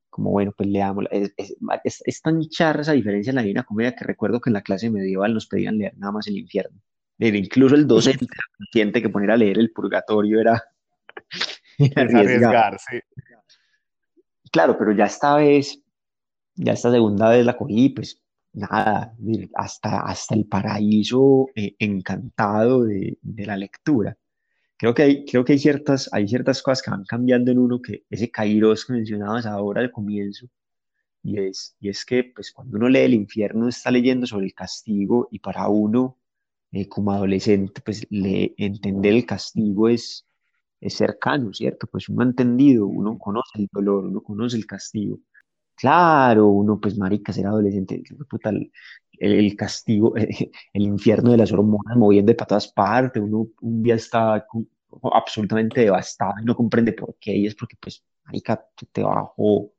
[0.09, 1.05] como bueno, pues leamos.
[1.11, 4.55] Es, es, es, tan charra esa diferencia en la Divina Comedia que recuerdo que en
[4.55, 6.79] la clase medieval nos pedían leer nada más el infierno.
[7.27, 8.25] Incluso el docente
[8.71, 10.63] siente que poner a leer el purgatorio era,
[11.77, 12.79] era arriesgar.
[12.79, 12.99] Sí.
[14.51, 15.81] Claro, pero ya esta vez,
[16.55, 18.21] ya esta segunda vez la cogí, pues
[18.53, 19.15] nada,
[19.55, 24.17] hasta, hasta el paraíso eh, encantado de, la lectura.
[24.77, 27.81] Creo que, hay, creo que hay, ciertas, hay ciertas cosas que van cambiando en uno,
[27.81, 30.47] que ese Kairos que mencionabas ahora al comienzo,
[31.23, 34.55] y es, y es que pues, cuando uno lee el infierno está leyendo sobre el
[34.55, 36.17] castigo y para uno
[36.71, 40.25] eh, como adolescente, pues le, entender el castigo es,
[40.79, 41.87] es cercano, ¿cierto?
[41.87, 45.19] Pues uno ha entendido, uno conoce el dolor, uno conoce el castigo.
[45.75, 48.03] Claro, uno, pues, marica, ser adolescente,
[49.19, 50.13] el, castigo,
[50.73, 54.45] el infierno de las hormonas moviendo para todas partes, uno un día está
[55.13, 59.73] absolutamente devastado y no comprende por qué, y es porque, pues, marica, te bajó,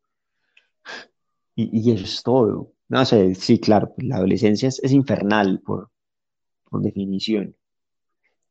[1.54, 2.72] y, y eso es todo.
[2.88, 5.90] No sé, sí, claro, pues, la adolescencia es, es infernal por,
[6.72, 7.54] por definición.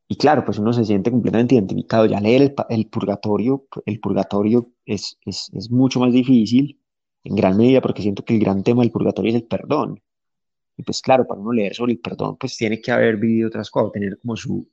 [0.08, 2.06] Y claro, pues uno se siente completamente identificado.
[2.06, 6.80] Ya leer el, el purgatorio, el purgatorio es, es, es, mucho más difícil,
[7.24, 10.02] en gran medida, porque siento que el gran tema del purgatorio es el perdón.
[10.78, 13.70] Y pues claro, para uno leer sobre el perdón, pues tiene que haber vivido otras
[13.70, 14.70] cosas, tener como su,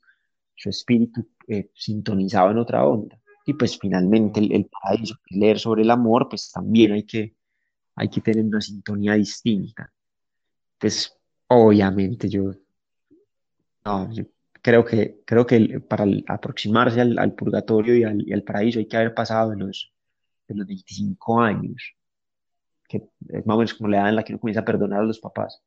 [0.57, 3.21] su espíritu eh, sintonizado en otra onda.
[3.47, 7.37] Y pues finalmente el, el paraíso, leer sobre el amor, pues también hay que,
[7.95, 9.93] hay que tener una sintonía distinta.
[10.79, 12.53] Pues obviamente yo,
[13.89, 14.11] no,
[14.63, 19.51] creo que, creo que para aproximarse al, purgatorio y al, paraíso hay que haber pasado
[19.51, 19.93] de los,
[20.47, 21.95] de los 25 años,
[22.87, 25.01] que es más o menos como la edad en la que uno comienza a perdonar
[25.01, 25.63] a los papás.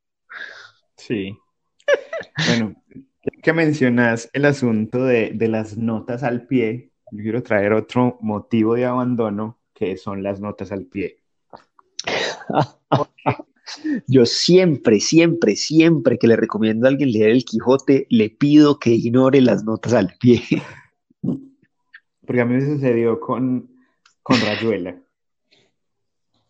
[0.96, 1.36] Sí.
[2.48, 2.76] bueno,
[3.42, 8.76] que mencionas el asunto de, de las notas al pie, yo quiero traer otro motivo
[8.76, 11.18] de abandono, que son las notas al pie.
[14.08, 18.92] Yo siempre, siempre, siempre que le recomiendo a alguien leer El Quijote, le pido que
[18.92, 20.42] ignore las notas al pie.
[22.26, 23.70] Porque a mí me sucedió con,
[24.22, 24.96] con Rayuela.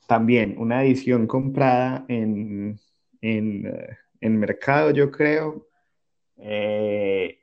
[0.08, 2.80] También una edición comprada en,
[3.22, 5.68] en, eh, mercado, yo creo,
[6.38, 7.40] eh,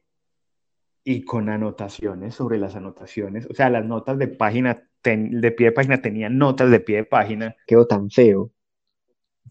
[1.04, 3.46] y con anotaciones sobre las anotaciones.
[3.46, 7.04] O sea, las notas de página, de pie de página tenían notas de pie de
[7.04, 7.56] página.
[7.66, 8.52] Quedó tan feo.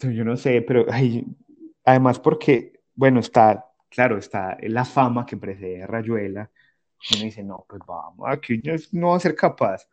[0.02, 0.86] Yo no sé, pero
[1.84, 6.52] además porque, bueno, está, claro, está la fama que precede a Rayuela.
[7.14, 9.88] Uno dice, no, pues vamos, aquí no va a ser capaz.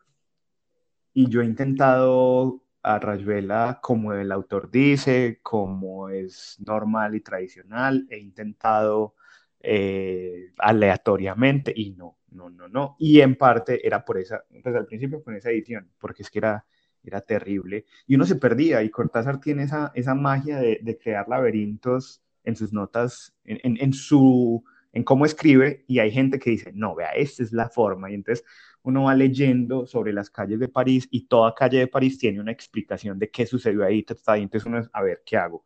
[1.12, 8.06] Y yo he intentado a Rayuela como el autor dice, como es normal y tradicional,
[8.10, 9.14] he intentado
[9.60, 12.96] eh, aleatoriamente y no, no, no, no.
[12.98, 16.40] Y en parte era por esa, pues al principio con esa edición, porque es que
[16.40, 16.66] era
[17.04, 17.86] era terrible.
[18.06, 22.56] Y uno se perdía y Cortázar tiene esa, esa magia de, de crear laberintos en
[22.56, 24.62] sus notas, en, en, su,
[24.92, 28.10] en cómo escribe y hay gente que dice, no, vea, esta es la forma.
[28.10, 28.44] Y entonces
[28.82, 32.52] uno va leyendo sobre las calles de París y toda calle de París tiene una
[32.52, 34.04] explicación de qué sucedió ahí.
[34.06, 35.64] Y entonces uno es, a ver, ¿qué hago?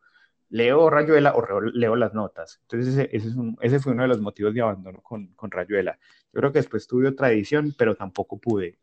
[0.51, 2.61] ¿Leo Rayuela o leo las notas?
[2.63, 5.51] Entonces ese, ese, es un, ese fue uno de los motivos de abandono con, con
[5.51, 5.99] Rayuela.
[6.33, 8.79] Yo creo que después tuve otra edición, pero tampoco pude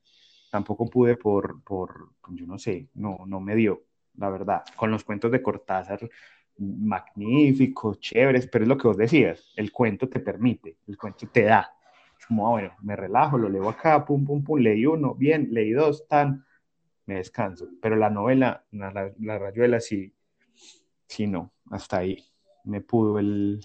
[0.56, 3.84] tampoco pude por, por, yo no sé, no, no me dio,
[4.16, 4.64] la verdad.
[4.78, 6.10] Con los cuentos de Cortázar,
[6.58, 11.44] magníficos, chéveres, pero es lo que vos decías, el cuento te permite, el cuento te
[11.44, 11.70] da.
[12.26, 15.72] como, ah, bueno, me relajo, lo leo acá, pum, pum, pum, leí uno, bien, leí
[15.72, 16.46] dos, tan,
[17.06, 17.68] me descanso.
[17.82, 20.14] Pero la novela, la, la rayuela, sí,
[21.06, 22.24] sí, no, hasta ahí
[22.64, 23.60] me pudo el,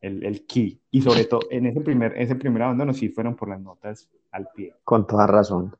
[0.00, 0.80] el, el key.
[0.90, 4.48] Y sobre todo, en ese primer, ese primer abandono sí fueron por las notas al
[4.56, 4.74] pie.
[4.82, 5.76] Con toda razón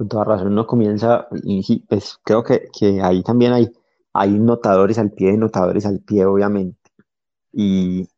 [0.00, 3.70] con toda razón, uno comienza, y pues creo que, que, ahí también hay,
[4.14, 6.90] hay notadores al pie, notadores al pie, obviamente.
[7.52, 8.08] Y,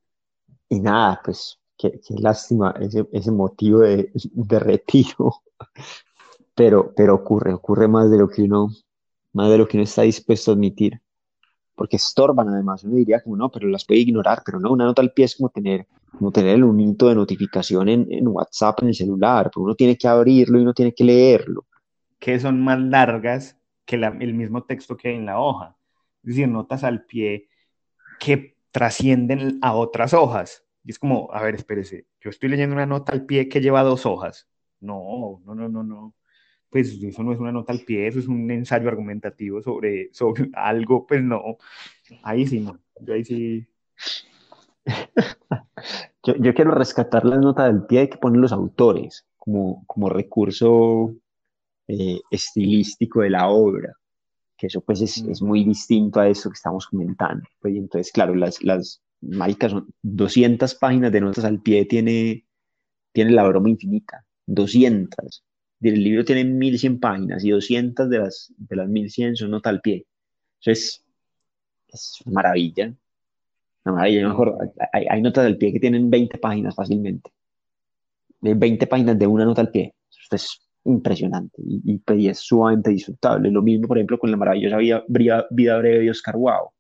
[0.68, 5.42] y nada, pues qué, qué lástima ese, ese, motivo de, de retiro.
[6.54, 8.68] Pero, pero ocurre, ocurre más de lo que uno,
[9.32, 11.00] más de lo que uno está dispuesto a admitir.
[11.74, 15.00] Porque estorban además, uno diría como no, pero las puede ignorar, pero no, una nota
[15.02, 18.88] al pie es como tener, como tener el unito de notificación en, en WhatsApp en
[18.88, 21.66] el celular, pero uno tiene que abrirlo y uno tiene que leerlo
[22.22, 25.76] que son más largas que el mismo texto que hay en la hoja.
[26.22, 27.48] Es decir, notas al pie
[28.20, 30.64] que trascienden a otras hojas.
[30.84, 33.82] Y es como, a ver, espérese, yo estoy leyendo una nota al pie que lleva
[33.82, 34.48] dos hojas.
[34.78, 36.14] No, no, no, no, no.
[36.70, 40.48] Pues eso no es una nota al pie, eso es un ensayo argumentativo sobre, sobre
[40.54, 41.56] algo, pues no.
[42.22, 42.78] Ahí sí, no.
[43.00, 43.66] Yo ahí sí.
[46.22, 51.16] yo, yo, quiero rescatar la nota del pie que ponen los autores como, como recurso
[51.94, 53.92] eh, estilístico de la obra,
[54.56, 57.44] que eso pues es, es, muy distinto a eso que estamos comentando.
[57.60, 62.46] Pues, entonces, claro, las, las maricas son 200 páginas de notas al pie, tiene,
[63.12, 65.44] tiene la broma infinita, 200.
[65.82, 69.82] El libro tiene 1100 páginas y 200 de las, de las 1100 son notas al
[69.82, 70.06] pie.
[70.60, 71.04] Entonces,
[71.88, 72.94] es una maravilla.
[73.84, 74.56] Una maravilla, mejor,
[74.94, 77.30] hay, hay, notas al pie que tienen 20 páginas fácilmente.
[78.40, 79.94] De 20 páginas de una nota al pie.
[80.10, 83.50] Esto es impresionante y, pues, y, es sumamente disfrutable.
[83.50, 86.70] Lo mismo, por ejemplo, con la maravillosa vida, vida breve de Oscar Wow.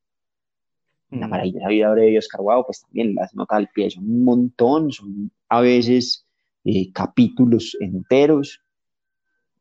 [1.10, 1.30] La mm.
[1.30, 4.90] maravillosa vida breve de Oscar Wow, pues también las notas al pie son un montón,
[4.90, 6.26] son a veces
[6.64, 8.60] eh, capítulos enteros,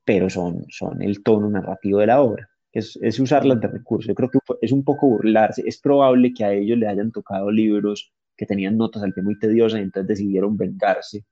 [0.05, 2.49] pero son, son el tono narrativo de la obra.
[2.71, 4.07] Es, es usarlas de recurso.
[4.07, 5.61] Yo creo que es un poco burlarse.
[5.65, 9.37] Es probable que a ellos le hayan tocado libros que tenían notas al pie muy
[9.37, 11.25] tediosas y entonces decidieron vengarse,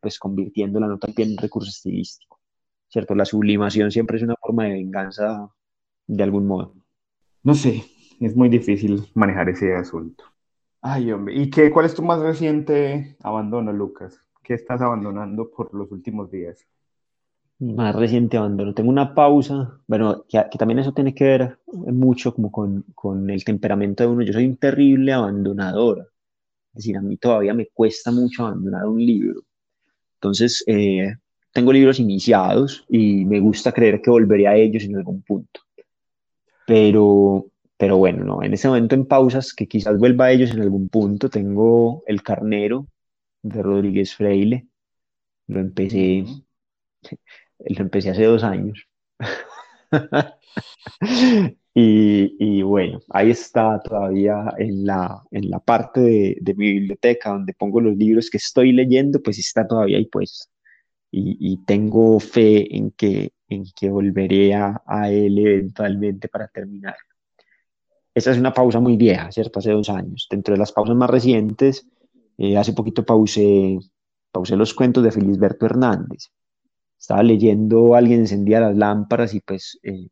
[0.00, 2.37] pues convirtiendo la nota al pie en un recurso estilístico.
[2.88, 3.14] ¿Cierto?
[3.14, 5.50] La sublimación siempre es una forma de venganza
[6.06, 6.74] de algún modo.
[7.42, 7.84] No sé,
[8.20, 10.24] es muy difícil manejar ese asunto.
[10.80, 14.20] Ay, hombre, ¿y qué, cuál es tu más reciente abandono, Lucas?
[14.42, 16.66] ¿Qué estás abandonando por los últimos días?
[17.58, 18.74] más reciente abandono.
[18.74, 23.44] Tengo una pausa, bueno, que, también eso tiene que ver mucho como con, con, el
[23.44, 24.22] temperamento de uno.
[24.22, 26.12] Yo soy un terrible abandonador.
[26.72, 29.42] Es decir, a mí todavía me cuesta mucho abandonar un libro.
[30.14, 31.16] Entonces, eh,
[31.58, 35.60] tengo libros iniciados y me gusta creer que volveré a ellos en algún punto.
[36.66, 40.60] Pero, pero bueno, no, en ese momento en pausas, que quizás vuelva a ellos en
[40.60, 42.86] algún punto, tengo El Carnero
[43.42, 44.66] de Rodríguez Freile.
[45.46, 46.24] Lo empecé
[47.66, 48.86] lo empecé hace dos años.
[51.74, 56.00] y, bueno, ahí está todavía en la, en la parte
[56.40, 60.50] de, mi biblioteca donde pongo los libros que estoy leyendo, pues está todavía ahí pues.
[61.10, 66.96] Y, tengo fe en que, en que volveré a, él eventualmente para terminar.
[68.14, 69.58] Esa es una pausa muy vieja, ¿cierto?
[69.58, 70.26] Hace dos años.
[70.30, 71.86] Dentro de las pausas más recientes,
[72.36, 73.78] eh, hace poquito pausé,
[74.30, 76.30] pausé los cuentos de Felisberto Hernández
[76.98, 80.08] estaba leyendo, alguien encendía las lámparas y pues eh,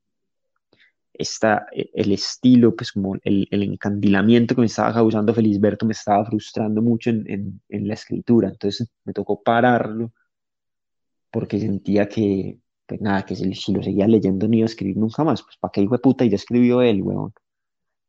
[1.12, 5.92] esta, e, el estilo, pues como el, el, encandilamiento que me estaba causando Felisberto me
[5.92, 10.12] estaba frustrando mucho en, en, en, la escritura, entonces me tocó pararlo
[11.36, 15.22] porque sentía que, pues nada, que si, lo seguía leyendo ni iba a escribir nunca
[15.22, 17.34] más, pues para qué hijo de puta y ya escribió él, weón.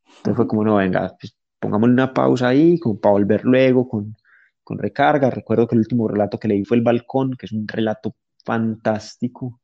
[0.05, 4.15] Entonces fue como, no, venga, pues pongámosle una pausa ahí, como para volver luego con,
[4.63, 5.29] con recarga.
[5.29, 9.59] Recuerdo que el último relato que leí fue El Balcón, que es un relato fantástico.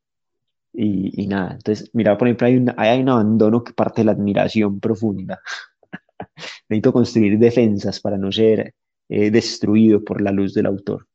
[0.74, 4.12] Y, nada, entonces, mira, por ejemplo, hay un, hay un abandono que parte de la
[4.12, 5.40] admiración profunda.
[6.68, 8.74] Necesito construir defensas para no ser
[9.08, 11.08] eh, destruido por la luz del autor.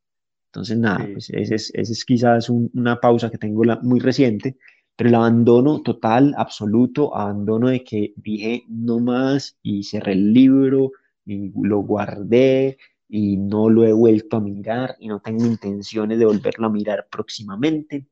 [0.59, 4.57] Entonces, nada, pues esa es, es, quizás una pausa que tengo la, muy reciente,
[4.97, 10.91] pero el abandono total, absoluto, abandono de que dije no más y cerré el libro
[11.25, 12.77] y lo guardé
[13.09, 17.07] y no lo he vuelto a mirar y no tengo intenciones de volverlo a mirar
[17.09, 18.07] próximamente.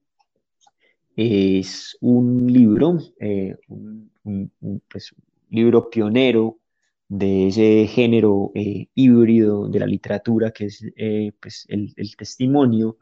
[1.16, 4.12] Es un libro, eh, un,
[4.88, 5.12] pues,
[5.50, 6.60] libro pionero
[7.08, 12.98] de ese género eh, híbrido de la literatura que es eh, pues, el, testimonio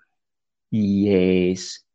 [0.71, 1.87] y es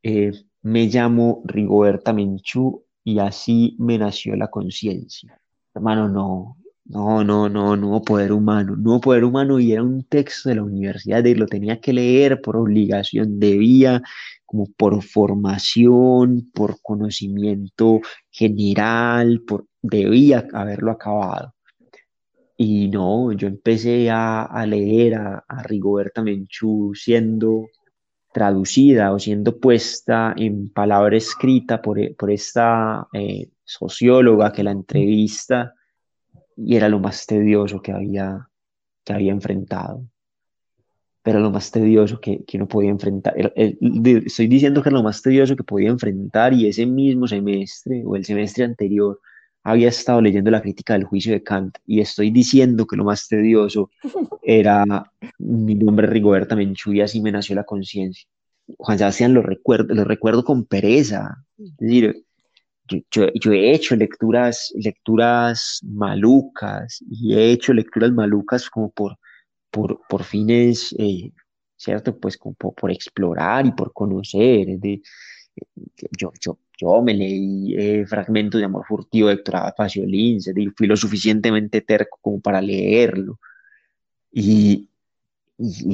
[0.61, 5.39] Me llamo Rigoberta Menchú y así me nació la conciencia.
[5.73, 10.49] Hermano, no, no, no, no, no poder humano, no poder humano y era un texto
[10.49, 14.01] de la universidad y lo tenía que leer por obligación, debía
[14.45, 17.99] como por formación, por conocimiento
[18.31, 21.53] general, por, debía haberlo acabado.
[22.61, 27.67] Y no, yo empecé a, leer a, Rigoberta Menchú siendo
[28.33, 35.73] traducida o siendo puesta en palabra escrita por, por esta eh, socióloga que la entrevista
[36.57, 38.49] y era lo más tedioso que había,
[39.05, 40.03] que había enfrentado.
[41.23, 43.35] Pero lo más tedioso que, que no podía enfrentar.
[43.55, 48.17] estoy diciendo que era lo más tedioso que podía enfrentar y ese mismo semestre o
[48.17, 49.21] el semestre anterior
[49.63, 53.27] había estado leyendo la crítica del juicio de Kant y estoy diciendo que lo más
[53.27, 53.91] tedioso
[54.43, 54.85] era
[55.37, 58.27] mi nombre Rigoberta Menchú y así me nació la conciencia.
[58.77, 61.43] Juan Sebastián lo recuerdo, lo recuerdo con pereza.
[61.57, 62.23] Es decir,
[63.11, 69.17] yo, yo, he hecho lecturas, lecturas malucas y he hecho lecturas malucas como por,
[69.71, 71.31] por, por fines, eh,
[71.75, 72.17] ¿cierto?
[72.17, 74.79] Pues como por, explorar y por conocer.
[74.79, 75.01] De,
[76.17, 80.39] yo, yo, yo me leí eh, fragmentos de Amor Furtivo de Héctor Paciolín,
[80.75, 83.39] fui lo suficientemente terco como para leerlo.
[84.31, 84.89] Y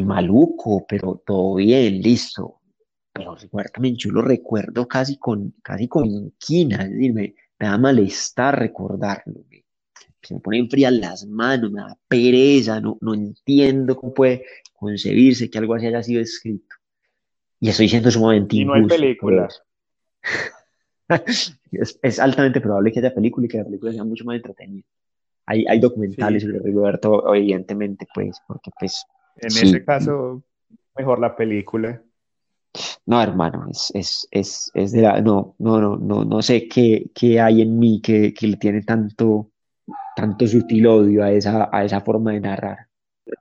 [0.04, 2.62] maluco, pero todo bien, listo
[3.16, 8.60] pero recuérdame, yo lo recuerdo casi con, casi con inquina, es decir, me, da malestar
[8.60, 9.46] recordarlo,
[10.22, 14.44] se me ponen frías las manos, me da pereza, no, no entiendo cómo puede
[14.74, 16.76] concebirse que algo así haya sido escrito.
[17.66, 19.64] Y estoy siendo sumamente Y no hay películas.
[21.10, 24.84] es, es, altamente probable que haya película y que la película sea mucho más entretenida.
[25.48, 29.04] Hay, hay documentales sobre Rigoberto, evidentemente, pues, porque pues...
[29.38, 30.44] En ese caso,
[30.96, 32.04] mejor la película.
[33.08, 35.20] No, hermano, es, es, es, es de la...
[35.22, 38.84] No, no, no, no, no sé qué, qué hay en mí que, que le tiene
[38.84, 39.50] tanto,
[40.16, 42.90] tanto sutil odio a esa, a esa forma de narrar.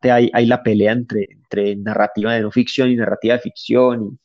[0.03, 4.19] Hay, hay la pelea entre, entre narrativa de no ficción y narrativa de ficción y...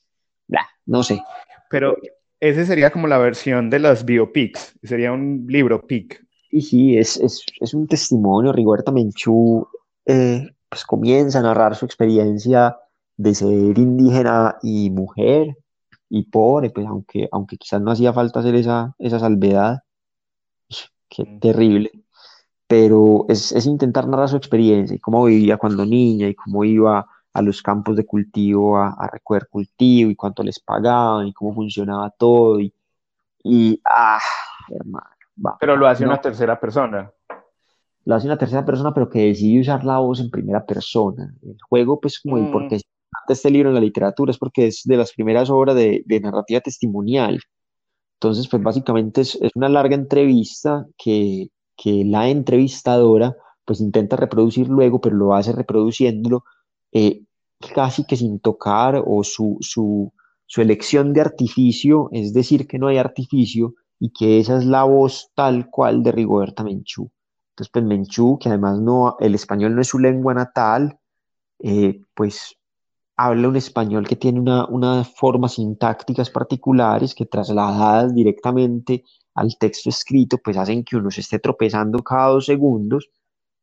[0.48, 1.22] Bla, no sé.
[1.70, 1.98] Pero
[2.40, 6.26] ese sería como la versión de las biopics, sería un libro pic.
[6.52, 8.52] Y sí, es, es, es un testimonio.
[8.52, 9.68] Rigoberta Menchú
[10.06, 12.78] eh, pues comienza a narrar su experiencia
[13.18, 15.56] de ser indígena y mujer
[16.10, 19.80] y pobre, pues aunque, aunque quizás no hacía falta hacer esa, esa salvedad,
[21.10, 21.40] qué mm.
[21.40, 21.92] terrible,
[22.70, 27.04] pero es, es, intentar narrar su experiencia y cómo vivía cuando niña y cómo iba
[27.34, 31.56] a los campos de cultivo a, a recoger cultivo y cuánto les pagaban y cómo
[31.56, 32.72] funcionaba todo y,
[33.44, 34.20] y ah,
[34.70, 35.08] hermano.
[35.60, 37.12] pero lo hace una tercera persona.
[38.06, 41.34] Lo hace una tercera persona, pero que decide usar la voz en primera persona.
[41.42, 42.52] El juego, pues, como mm.
[42.52, 42.82] porque
[43.30, 46.62] este libro en la literatura es porque es de las primeras obras de, de narrativa
[46.62, 47.40] testimonial.
[48.18, 51.50] Entonces, pues básicamente es, es una larga entrevista que,
[51.82, 56.44] que, la entrevistadora pues intenta reproducir luego, pero lo hace reproduciéndolo
[56.92, 57.22] eh,
[57.74, 60.12] casi que sin tocar o su, su,
[60.46, 64.86] su elección de artificio, es decir, que no hay artificio y que esa es la
[64.86, 67.12] voz tal cual de Rigoberta Menchú.
[67.52, 70.98] Entonces, pues Menchú, que además no, el español no es su lengua natal,
[71.60, 72.56] eh, pues
[73.18, 79.04] habla un español que tiene una, unas formas sintácticas particulares que trasladadas directamente
[79.40, 83.10] al texto escrito, pues hacen que uno se esté tropezando cada dos segundos,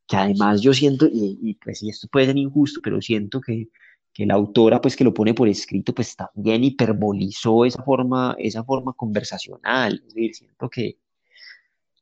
[0.07, 3.69] que además yo siento, y, y pues esto puede ser injusto, pero siento que,
[4.13, 8.65] que la autora, pues que lo pone por escrito, pues también hiperbolizó esa forma, esa
[8.65, 10.99] forma conversacional, es decir, siento que,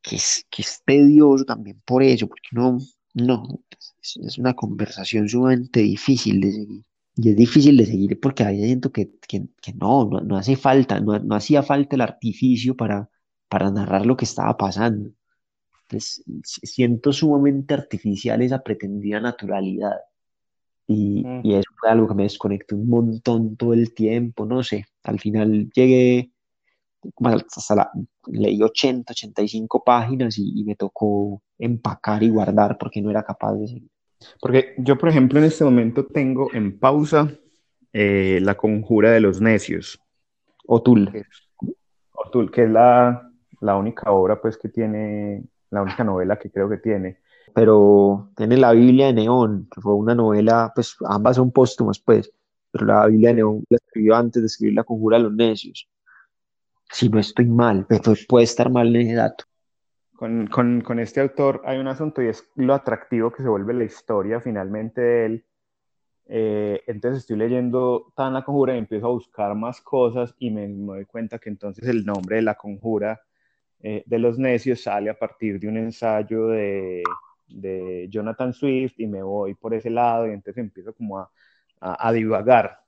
[0.03, 2.79] que, es, que es tedioso también por eso, porque no,
[3.15, 3.61] no,
[4.03, 6.85] es, es una conversación sumamente difícil de seguir.
[7.17, 10.57] Y es difícil de seguir porque ahí siento que, que, que no, no, no, hace
[10.57, 13.09] falta, no, no, hacía falta el artificio para,
[13.55, 15.11] para narrar lo que estaba pasando.
[15.83, 19.95] Entonces, siento sumamente artificial esa pretendida naturalidad.
[20.89, 24.87] Y, y, eso fue algo que me desconectó un montón todo el tiempo, no sé.
[25.05, 26.33] Al final llegué,
[27.23, 27.93] hasta la,
[28.27, 33.55] leí 80, 85 páginas y, y me tocó empacar y guardar porque no era capaz
[33.55, 33.91] de seguir.
[34.41, 37.31] Porque yo, por ejemplo, en este momento tengo en pausa
[37.93, 40.01] eh, La Conjura de los Necios.
[40.67, 41.25] Otul.
[42.11, 43.31] Otul, que es la,
[43.65, 47.19] la única obra pues que tiene, la única novela que creo que tiene.
[47.55, 52.31] Pero tiene la Biblia de Neón, que fue una novela, pues ambas son póstumas pues,
[52.71, 55.89] pero la Biblia de Neón la escribió antes de escribir La Conjura de los Necios.
[56.91, 59.45] Si no estoy mal, pero puede estar mal en ese dato
[60.17, 63.75] con, con, con, este autor hay un asunto y es lo atractivo que se vuelve
[63.75, 65.45] la historia finalmente de él.
[66.27, 70.69] Eh, entonces estoy leyendo tan la conjura y empiezo a buscar más cosas y me,
[70.69, 73.21] me doy cuenta que entonces el nombre de la conjura
[73.87, 77.03] eh, de los necios sale a partir de un ensayo de,
[78.09, 81.31] Jonathan Swift y me voy por ese lado y entonces empiezo como a,
[81.81, 82.81] a, divagar,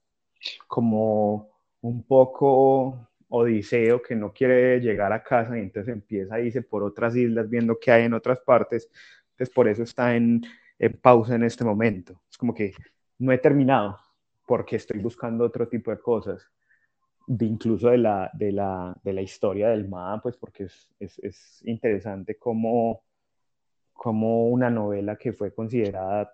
[0.67, 1.51] como
[1.83, 6.83] un poco Odiseo que no quiere llegar a casa y entonces empieza a irse por
[6.83, 8.91] otras islas viendo qué hay en otras partes.
[9.33, 10.43] Entonces por eso está en,
[11.03, 12.23] pausa en este momento.
[12.31, 12.73] Es como que
[13.19, 13.99] no he terminado
[14.47, 16.51] porque estoy buscando otro tipo de cosas,
[17.27, 21.63] incluso de la, de la, de la historia del MA, pues porque es, es, es
[21.67, 23.03] interesante como
[24.05, 26.33] una novela que fue considerada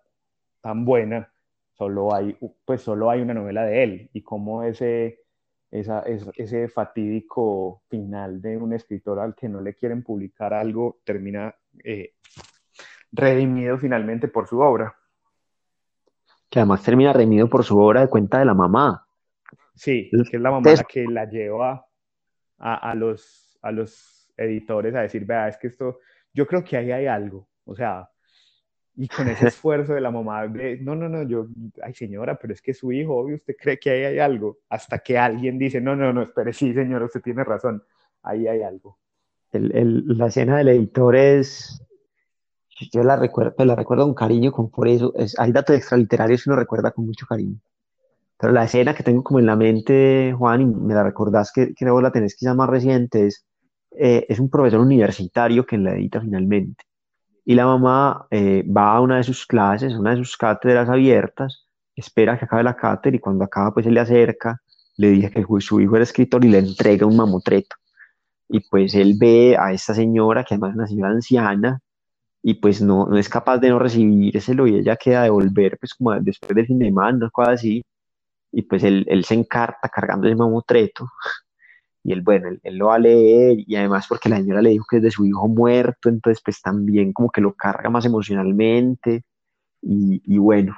[0.60, 1.32] tan buena,
[1.72, 5.22] solo hay, pues solo hay una novela de él y cómo ese
[5.72, 6.04] esa,
[6.36, 12.12] ese fatídico final de un escritor al que no le quieren publicar algo termina eh,
[13.10, 14.94] redimido finalmente por su obra.
[16.50, 19.06] Que además termina redimido por su obra de cuenta de la mamá.
[19.74, 21.86] Sí, que es la mamá la que la lleva
[22.58, 25.98] a, a, los, a los editores a decir, vea, es que esto,
[26.32, 27.48] yo creo que ahí hay algo.
[27.64, 28.08] O sea,
[28.96, 31.46] y con ese esfuerzo de la mamá, no, no, no, yo,
[31.82, 34.98] ay señora, pero es que su hijo, obvio, usted cree que ahí hay algo, hasta
[34.98, 37.82] que alguien dice, no, no, no, espere, sí señora, usted tiene razón,
[38.22, 38.98] ahí hay algo.
[39.52, 41.82] El, el, la escena del editor es,
[42.92, 46.44] yo la recuerdo, pues la recuerdo con cariño, con por eso, es, hay datos extraliterarios
[46.44, 47.58] que uno recuerda con mucho cariño.
[48.42, 51.74] Pero la escena que tengo como en la mente, Juan, y me la recordás que
[51.74, 53.46] creo que la tenés quizá más reciente, es,
[53.92, 56.84] eh, es un profesor universitario que la edita finalmente
[57.44, 61.68] y la mamá eh, va a una de sus clases, una de sus cátedras abiertas,
[61.94, 64.60] espera que acabe la cátedra y cuando acaba pues se le acerca,
[64.96, 67.76] le dice que su hijo era escritor y le entrega un mamotreto.
[68.48, 71.80] Y pues él ve a esta señora, que además es una señora anciana,
[72.42, 75.94] y pues no, no es capaz de no recibírselo y ella queda de volver pues
[75.94, 77.82] como después del fin de semana, cosas así,
[78.52, 81.08] y pues él, él se encarta cargando el mamotreto
[82.04, 84.84] y él, bueno, él, lo va a leer y además porque la señora le dijo
[84.88, 89.24] que es de su hijo muerto, entonces pues también como que lo carga más emocionalmente
[89.80, 90.76] y, y bueno,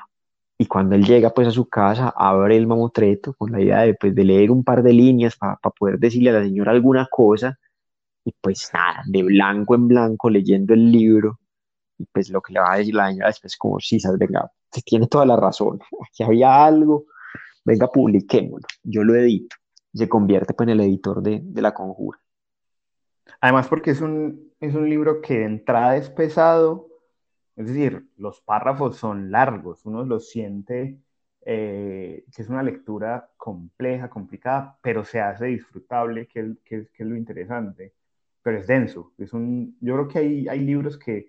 [0.58, 3.94] y cuando él llega pues a su casa, abre el mamotreto con la idea de,
[3.94, 7.58] pues, de leer un par de líneas para poder decirle a la señora alguna cosa
[8.24, 11.40] y pues nada, de blanco en blanco leyendo el libro
[11.98, 14.50] y pues lo que le va a decir la señora después como, sí, sabes, venga,
[14.84, 17.06] tiene toda la razón, aquí había algo,
[17.64, 19.56] venga, publiquémoslo, yo lo edito.
[19.92, 22.18] Se convierte pues, en el editor de, La Conjura.
[23.40, 26.88] Además porque es un, es un libro que de entrada es pesado,
[27.56, 30.98] es decir, los párrafos son largos, uno los siente
[31.46, 37.16] eh, que es una lectura compleja, complicada, pero se hace disfrutable, que, que, es lo
[37.16, 37.94] interesante,
[38.42, 39.12] pero es denso.
[39.18, 41.28] Es un, yo creo que hay, hay libros que,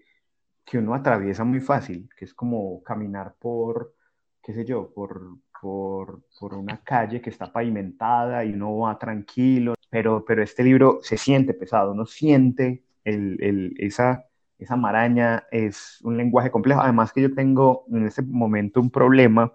[0.65, 3.93] que uno atraviesa muy fácil, que es como caminar por,
[4.41, 9.73] qué sé yo, por, por, por, una calle que está pavimentada y uno va tranquilo,
[9.89, 14.25] pero, pero este libro se siente pesado, uno siente el, el, esa,
[14.59, 19.53] esa maraña, es un lenguaje complejo, además que yo tengo en este momento un problema,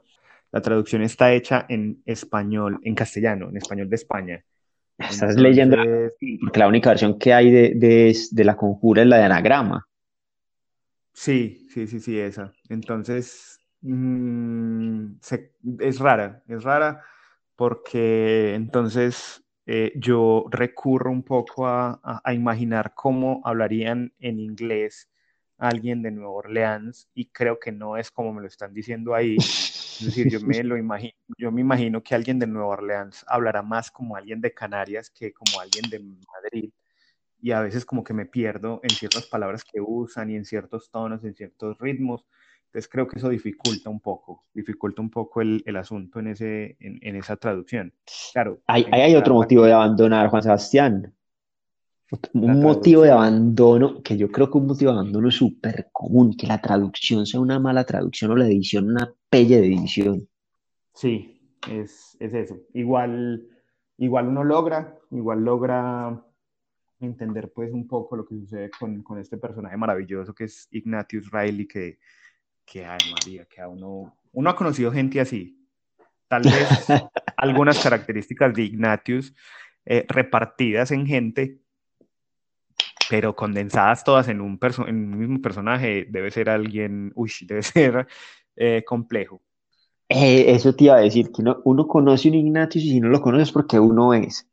[0.51, 4.45] la traducción está hecha en español, en castellano, en español de España.
[4.99, 9.19] Estás leyendo, porque la única versión que hay de, de, de la conjura es la
[9.19, 9.87] de anagrama.
[11.13, 12.53] Sí, sí, sí, sí, esa.
[12.69, 15.15] Entonces, Mm,
[15.79, 17.03] es rara, es rara
[17.57, 25.11] porque entonces eh, yo recurro un poco a, imaginar cómo hablarían en inglés
[25.59, 29.37] alguien de Nueva Orleans y creo que no es como me lo están diciendo ahí.
[29.37, 33.63] Es decir, yo me lo imagino, yo me imagino que alguien de Nueva Orleans hablará
[33.63, 36.71] más como alguien de Canarias que como alguien de Madrid
[37.43, 40.91] y a veces como que me pierdo en ciertas palabras que usan y en ciertos
[40.91, 42.27] tonos, en ciertos ritmos.
[42.71, 46.77] Entonces creo que eso dificulta un poco, dificulta un poco el, el asunto en, ese,
[46.79, 47.93] en, en, esa traducción.
[48.33, 48.61] Claro.
[48.69, 51.13] Hay, hay otro motivo de abandonar, Juan Sebastián.
[52.33, 56.47] Un motivo de abandono, que yo creo que un motivo de abandono súper común, que
[56.47, 60.29] la traducción sea una mala traducción o la edición una pelle de edición.
[60.95, 62.57] Sí, es, es eso.
[62.73, 63.49] Igual,
[63.99, 66.25] igual uno logra, igual logra
[67.01, 71.33] entender pues un poco lo que sucede con, con este personaje maravilloso que es Ignatius
[71.33, 71.99] Riley, que
[72.71, 75.59] que ay María, que a uno, uno ha conocido gente así.
[76.29, 76.53] Tal vez
[77.37, 79.35] algunas características de Ignatius
[79.85, 81.59] eh, repartidas en gente,
[83.09, 84.57] pero condensadas todas en un,
[84.87, 88.07] en un mismo personaje, debe ser alguien, uy, debe ser
[88.55, 89.43] eh, complejo.
[90.09, 93.21] Eh, eso te iba a decir, que uno, conoce un Ignatius y si no lo
[93.21, 94.49] conoces porque uno es.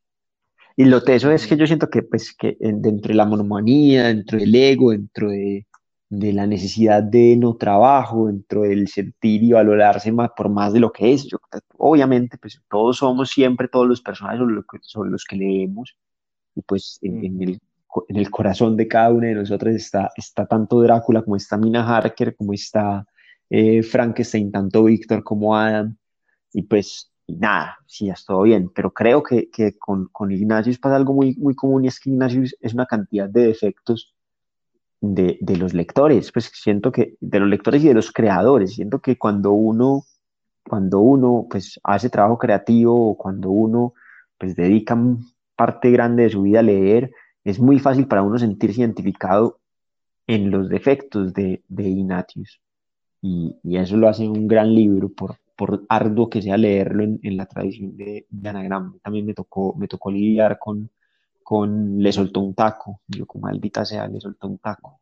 [0.76, 4.38] Y lo teso es que yo siento que, pues, que dentro de la monomanía, dentro
[4.38, 5.66] del ego, dentro de,
[6.10, 10.80] de la necesidad de no trabajo, dentro del sentir y valorarse más por más de
[10.80, 11.26] lo que es.
[11.26, 11.38] Yo,
[11.78, 14.40] obviamente, pues todos somos siempre todos los personajes
[14.82, 15.98] sobre los que, leemos,
[16.56, 17.60] y pues en, en, el,
[18.08, 21.86] en, el, corazón de cada uno de nosotros está, está tanto Drácula como está Mina
[21.86, 23.06] Harker, como está
[23.50, 25.98] eh, Frankenstein, tanto Víctor como Adam,
[26.54, 30.96] y pues nada, sí, es todo bien, pero creo que, que con, con Ignatius pasa
[30.96, 34.16] algo muy, muy común y es que Ignatius es una cantidad de defectos
[35.02, 39.00] de, de, los lectores, pues siento que de los lectores y de los creadores, siento
[39.00, 40.04] que cuando uno,
[40.68, 43.94] cuando uno pues hace trabajo creativo o cuando uno
[44.38, 44.98] pues dedica
[45.56, 47.12] parte grande de su vida a leer,
[47.44, 49.60] es muy fácil para uno sentirse identificado
[50.28, 52.60] en los defectos de, de Ignatius.
[53.22, 57.20] Y, y, eso lo hace un gran libro, por, por arduo que sea leerlo en,
[57.24, 58.96] en la tradición de, de, Anagrama.
[59.02, 60.90] También me tocó, me tocó lidiar con,
[61.48, 63.00] con le soltó un taco.
[63.08, 65.00] Yo, como maldita sea, le soltó un taco.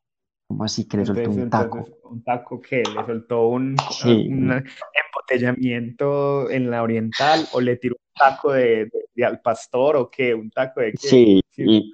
[0.47, 1.83] ¿Cómo así que le soltó un taco?
[2.03, 2.83] ¿Un taco qué?
[2.83, 3.75] ¿Le soltó un,
[4.05, 8.91] embotellamiento en la oriental o le tiró un taco de,
[9.25, 10.35] al pastor o qué?
[10.35, 11.07] ¿Un taco de qué?
[11.07, 11.91] Sí, y,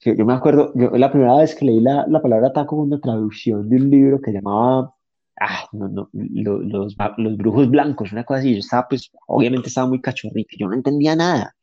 [0.00, 2.98] yo, me acuerdo, yo, la primera vez que leí la, la palabra taco fue una
[2.98, 4.92] traducción de un libro que llamaba
[5.40, 8.54] ah, no, no, los, los, los, brujos blancos, una cosa así.
[8.54, 11.54] Yo estaba, pues, obviamente estaba muy cachorrito, yo no entendía nada.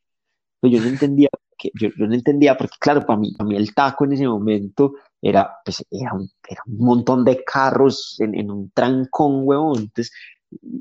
[0.60, 3.56] Pues yo no entendía que yo, yo, no entendía, porque claro, para mí, para mí
[3.56, 8.34] el taco en ese momento era, pues, era, un, era un montón de carros en,
[8.34, 9.78] en un trancón, huevón.
[9.78, 10.12] Entonces,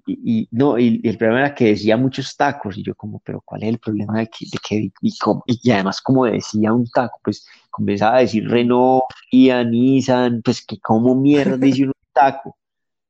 [0.06, 3.20] y, y, no, y, y, el problema era que decía muchos tacos, y yo como,
[3.24, 5.14] pero ¿cuál es el problema de que, de que y,
[5.46, 10.80] y, además como decía un taco, pues comenzaba a decir Renault, Kia, Nissan, pues que
[10.80, 12.58] como mierda dice un taco,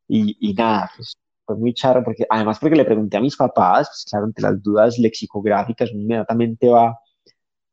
[0.07, 3.89] y, y nada, pues fue muy charro, porque además porque le pregunté a mis papás,
[3.89, 6.97] pues claro, ante las dudas lexicográficas, inmediatamente va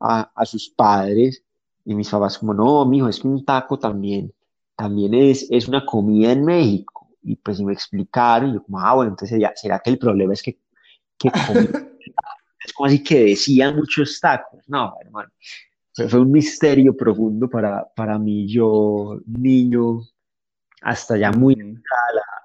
[0.01, 1.45] a, a sus padres
[1.85, 4.33] y mis papás como, no, mijo, es que un taco también,
[4.77, 7.09] también es, es una comida en México.
[7.23, 10.33] Y pues me explicaron, y yo como, ah, bueno, entonces ya, ¿será que el problema
[10.33, 10.59] es que,
[11.19, 11.29] que
[12.65, 14.63] es como así que decían muchos tacos?
[14.69, 15.31] No, hermano,
[16.09, 20.03] fue un misterio profundo para, para mí, yo, niño,
[20.83, 21.83] hasta ya muy la,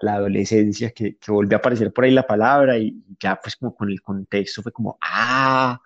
[0.02, 3.76] la, adolescencia, que, que volvió a aparecer por ahí la palabra y ya pues como
[3.76, 5.80] con el contexto fue como, ah,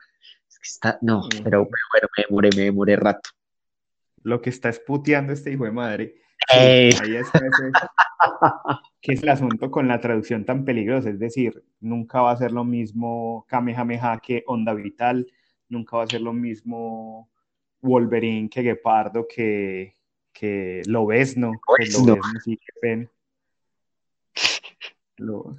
[0.62, 3.30] está, no, pero, bueno, me demoré, me demoré rato.
[4.24, 6.16] Lo que está esputeando este hijo de madre.
[6.50, 7.32] Ahí ese,
[9.02, 12.52] que es el asunto con la traducción tan peligrosa, es decir, nunca va a ser
[12.52, 15.28] lo mismo Kamehameha que Onda Vital,
[15.68, 17.30] nunca va a ser lo mismo
[17.82, 19.96] Wolverine que Gepardo que,
[20.34, 22.80] que Lobesno, que Lobesno sí que
[25.20, 25.28] ven.
[25.28, 25.56] Lo,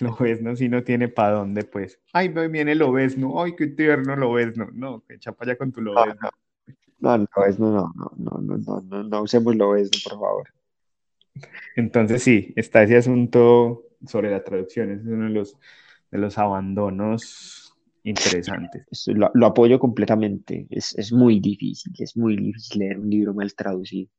[0.00, 2.00] Lobesno sí no tiene para dónde, pues.
[2.12, 4.68] Ay, me viene Lobesno, ay, qué tierno Lobesno.
[4.72, 6.30] No, que chapa ya con tu Lobesno.
[7.00, 10.48] No, no, Lobesno no, no, no, no, no, no, no usemos Lobesno, por favor.
[11.76, 15.56] Entonces sí, está ese asunto sobre la traducción, es uno de los,
[16.10, 18.84] de los abandonos interesantes.
[19.06, 23.52] Lo, lo apoyo completamente, es, es, muy difícil, es muy difícil leer un libro mal
[23.54, 24.10] traducido.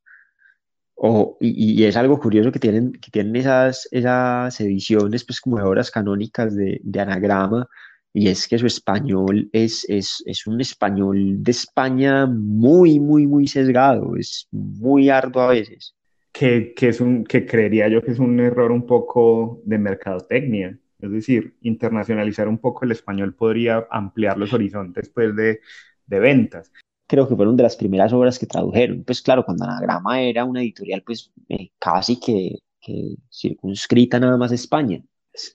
[0.95, 5.57] O, y, y, es algo curioso que tienen, que tienen esas, esas ediciones pues como
[5.57, 7.67] de obras canónicas de, de anagrama,
[8.13, 13.47] y es que su español es, es, es, un español de España muy, muy, muy
[13.47, 15.95] sesgado, es muy arduo a veces
[16.35, 20.77] que, que, es un, que creería yo que es un error un poco de mercadotecnia.
[20.99, 25.61] Es decir, internacionalizar un poco el español podría ampliar los horizontes pues, de,
[26.05, 26.73] de ventas.
[27.07, 29.03] Creo que fueron de las primeras obras que tradujeron.
[29.03, 34.51] Pues claro, cuando Anagrama era una editorial pues eh, casi que, que, circunscrita nada más
[34.51, 35.03] a España.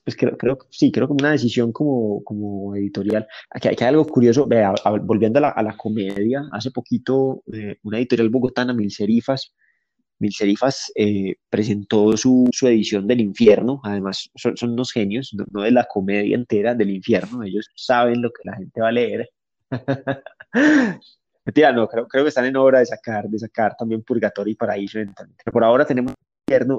[0.03, 3.27] Pues creo, creo sí, creo como una decisión como, como editorial.
[3.49, 4.73] Aquí, hay algo curioso, vea,
[5.03, 9.53] volviendo a la, a la, comedia, hace poquito eh, una editorial bogotana, Mil Serifas,
[10.21, 15.63] Mil Serifas eh, presentó su, su, edición del infierno, además son, son unos genios, no,
[15.63, 19.29] de la comedia entera, del infierno, ellos saben lo que la gente va a leer.
[21.45, 24.55] Mentira, no, creo, creo que están en obra de sacar, de sacar también Purgatorio y
[24.55, 26.13] Paraíso Pero por ahora tenemos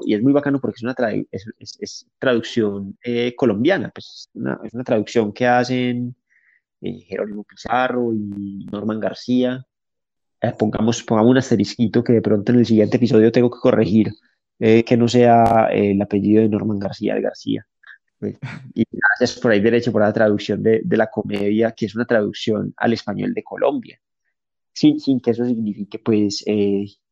[0.05, 0.95] y es muy bacano porque es una
[1.31, 6.15] es, es, es, traducción eh, colombiana, pues una, es una traducción que hacen
[6.81, 9.65] eh, Jerónimo Pizarro y Norman García,
[10.43, 14.11] eh, pongamos, pongamos un asterisquito que de pronto en el siguiente episodio tengo que corregir,
[14.59, 17.65] eh, que no sea eh, el apellido de Norman García de García.
[18.19, 18.37] Pues,
[18.73, 22.05] y gracias por ahí derecho por la traducción de, de, la comedia, que es una
[22.05, 23.99] traducción al español de Colombia,
[24.73, 26.43] sin, sin que eso signifique pues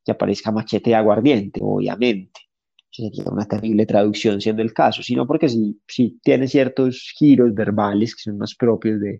[0.03, 2.41] que aparezca machete de aguardiente, obviamente.
[2.89, 8.15] Sería una terrible traducción siendo el caso, sino porque sí, sí tiene ciertos giros verbales
[8.15, 9.17] que son más propios de,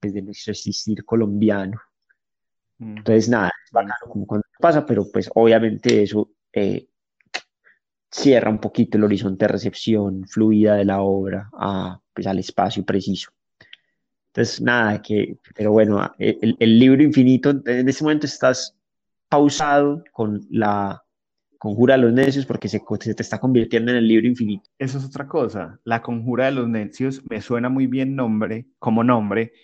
[0.00, 1.78] pues, de nuestro existir colombiano.
[2.78, 2.98] Mm.
[2.98, 6.88] Entonces, nada, es bacano como cuando pasa, pero pues obviamente eso eh,
[8.10, 12.82] cierra un poquito el horizonte de recepción fluida de la obra a, pues, al espacio
[12.84, 13.30] preciso.
[14.36, 18.76] Entonces, nada, que, pero bueno, el, el libro infinito, en este momento estás
[19.30, 21.02] pausado con la
[21.56, 24.68] conjura de los necios porque se, se, te está convirtiendo en el libro infinito.
[24.78, 25.80] Eso es otra cosa.
[25.84, 29.54] La conjura de los necios me suena muy bien nombre, como nombre,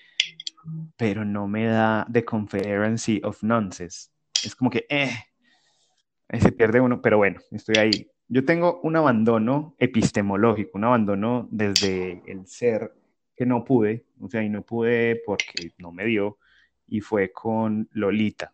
[0.97, 4.09] pero no me da The Confederacy of Nonsense.
[4.43, 5.11] Es como que, eh,
[6.41, 8.11] se pierde uno, pero bueno, estoy ahí.
[8.27, 12.91] Yo tengo un abandono epistemológico, un abandono desde el ser
[13.35, 16.39] que no pude, o sea, y no pude porque no me dio,
[16.87, 18.53] y fue con Lolita.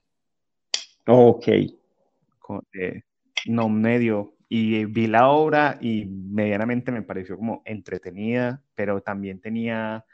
[1.07, 1.49] Ok.
[1.49, 3.03] Eh,
[3.47, 4.35] no me dio.
[4.49, 10.05] Y vi la obra y medianamente me pareció como entretenida, pero también tenía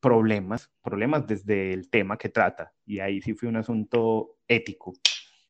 [0.00, 2.72] problemas, problemas desde el tema que trata.
[2.86, 4.94] Y ahí sí fue un asunto ético,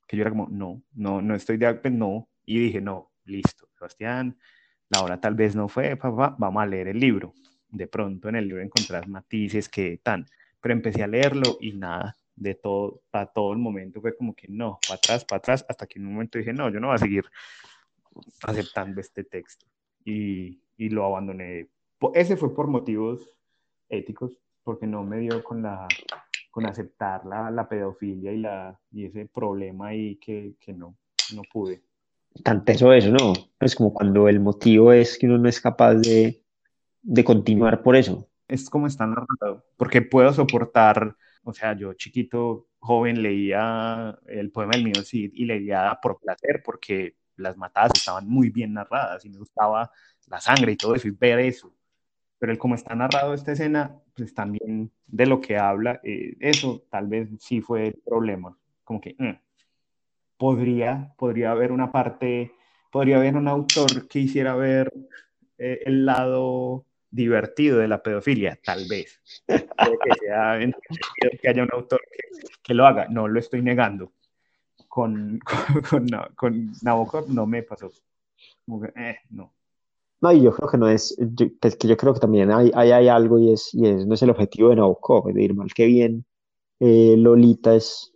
[0.07, 2.29] que yo era como, no, no, no estoy de acuerdo, no.
[2.45, 4.37] Y dije, no, listo, Sebastián,
[4.89, 7.35] la hora tal vez no fue, papá, vamos a leer el libro.
[7.73, 10.27] De pronto en el libro encontrás matices que tan,
[10.61, 14.47] pero empecé a leerlo y nada, de todo, para todo el momento fue como que
[14.49, 16.97] no, para atrás, para atrás, hasta que en un momento dije, no, yo no voy
[16.97, 17.25] a seguir
[18.43, 19.67] aceptando este texto.
[20.05, 21.69] Y, y lo abandoné.
[22.15, 23.37] Ese fue por motivos
[23.89, 25.89] éticos, porque no me dio con la
[26.53, 30.95] con aceptar la, la pedofilia y, la, y ese problema ahí que, que no,
[31.35, 31.81] no pude.
[32.45, 33.33] Tan teso eso, ¿no?
[33.59, 36.42] Es como cuando el motivo es que uno no es capaz de,
[37.03, 38.29] de continuar por eso.
[38.49, 44.73] Es como está narrado, porque puedo soportar, o sea, yo chiquito, joven, leía el poema
[44.73, 49.31] del mío sí, y leía por placer, porque las matadas estaban muy bien narradas y
[49.31, 49.91] me gustaba
[50.29, 51.75] la sangre y todo eso, y ver eso.
[52.39, 56.85] Pero el cómo está narrado esta escena, pues también de lo que habla, eh, eso
[56.91, 59.35] tal vez sí fue el problema, como que, mm,
[60.37, 62.53] podría, podría haber una parte,
[62.91, 64.93] podría haber un autor que hiciera ver
[65.59, 69.21] eh, el lado divertido de la pedofilia, tal vez.
[69.47, 69.69] que,
[70.19, 70.59] sea
[71.41, 72.01] que haya un autor
[72.63, 74.13] que, lo haga, no lo estoy negando.
[74.89, 75.39] Con,
[75.91, 77.91] con, con, Nabokov no me pasó.
[78.97, 79.55] Eh, no.
[80.21, 81.17] No, y yo creo que no es,
[81.61, 84.15] pues que yo creo que también hay, hay, hay, algo y es, y es, no
[84.15, 86.25] es el objetivo de Nabokov, es decir, mal que bien,
[86.79, 88.13] eh, Lolita es,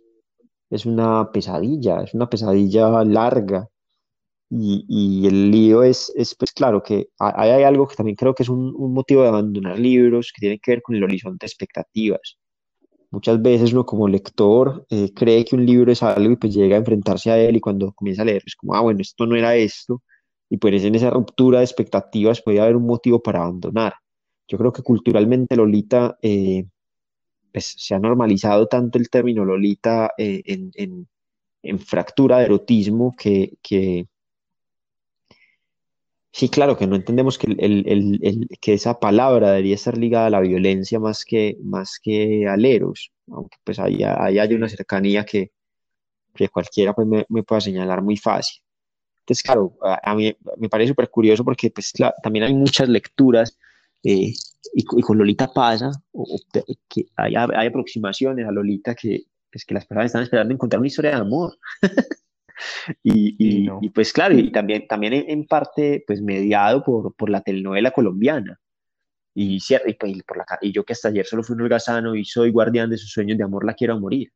[0.69, 3.69] es una pesadilla, es una pesadilla larga,
[4.49, 8.33] y, y, el lío es, es, pues claro, que hay, hay, algo que también creo
[8.33, 11.45] que es un, un, motivo de abandonar libros que tiene que ver con el horizonte
[11.45, 12.37] de expectativas.
[13.09, 16.75] Muchas veces uno como lector eh, cree que un libro es algo y pues llega
[16.75, 19.35] a enfrentarse a él y cuando comienza a leer es como, ah, bueno, esto no
[19.35, 20.03] era esto.
[20.49, 23.95] Y pues en esa ruptura de expectativas puede haber un motivo para abandonar.
[24.47, 26.65] Yo creo que culturalmente Lolita, eh,
[27.53, 31.07] pues se ha normalizado tanto el término Lolita eh, en, en,
[31.63, 34.07] en, fractura de erotismo que, que
[36.37, 40.27] Sí, claro, que no entendemos que, el, el, el, que esa palabra debería estar ligada
[40.27, 44.69] a la violencia más que, más que al eros, aunque pues ahí, ahí hay una
[44.69, 45.51] cercanía que,
[46.35, 48.61] que cualquiera pues, me, me pueda señalar muy fácil.
[49.21, 53.57] Entonces, claro, a, mí me parece súper curioso porque pues, también hay muchas lecturas
[54.03, 54.31] eh,
[54.75, 56.39] y, y, con Lolita pasa, o,
[56.87, 60.87] que hay, hay, aproximaciones a Lolita que, pues, que las personas están esperando encontrar una
[60.87, 61.57] historia de amor.
[63.03, 67.91] y, y, pues claro, y también, también en, parte pues mediado por, por la telenovela
[67.91, 68.59] colombiana.
[69.33, 72.25] Y, y, pues, por la, y yo que hasta ayer solo fui un holgazano y
[72.25, 74.31] soy guardián de sus sueños de amor, la quiero morir.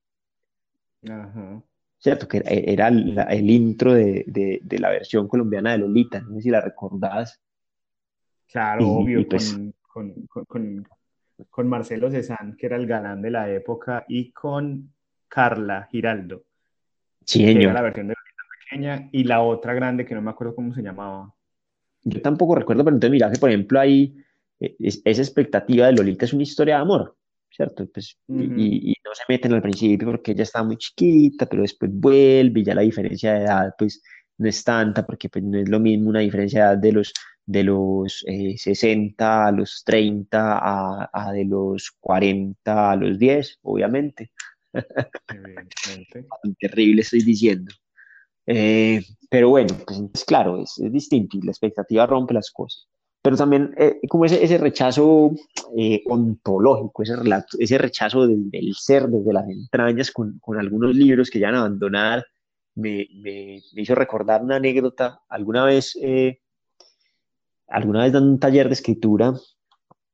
[1.09, 1.63] Ajá.
[1.97, 2.28] ¿Cierto?
[2.28, 6.49] Que era el intro de, de, de, la versión colombiana de Lolita, no sé si
[6.49, 7.39] la recordás.
[8.51, 10.88] Claro, obvio, pues, con, con, con,
[11.49, 14.93] con, Marcelo Cezanne, que era el galán de la época, y con
[15.28, 16.43] Carla Giraldo.
[17.32, 18.16] Sí, la versión de
[18.70, 21.34] pequeña y la otra grande que no me acuerdo cómo se llamaba.
[22.04, 24.18] Yo tampoco recuerdo, pero entonces mira que, por ejemplo, ahí
[24.60, 27.16] eh, esa expectativa de Lolita es una historia de amor,
[27.50, 27.88] ¿cierto?
[27.88, 32.60] Pues, y, no se meten al principio porque ella está muy chiquita, pero después vuelve
[32.60, 34.04] y ya la diferencia de edad, pues,
[34.38, 37.14] no es tanta porque pues, no es lo mismo una diferencia de edad de los,
[37.46, 38.26] de los
[38.58, 44.32] 60 eh, a los 30 a, a de los 40 a los 10, obviamente.
[46.59, 47.74] Terrible estoy diciendo.
[48.45, 52.88] Eh, pero bueno, pues claro, es, es, distinto y la expectativa rompe las cosas.
[53.22, 55.32] Pero también eh, como ese, rechazo
[55.78, 61.55] eh, ontológico, ese, rechazo del, ser desde las entrañas con, algunos libros que ya han
[61.55, 62.26] abandonar,
[62.74, 65.22] me, me, me, hizo recordar una anécdota.
[65.30, 65.95] Alguna vez,
[67.67, 69.34] alguna vez dando un taller de escritura,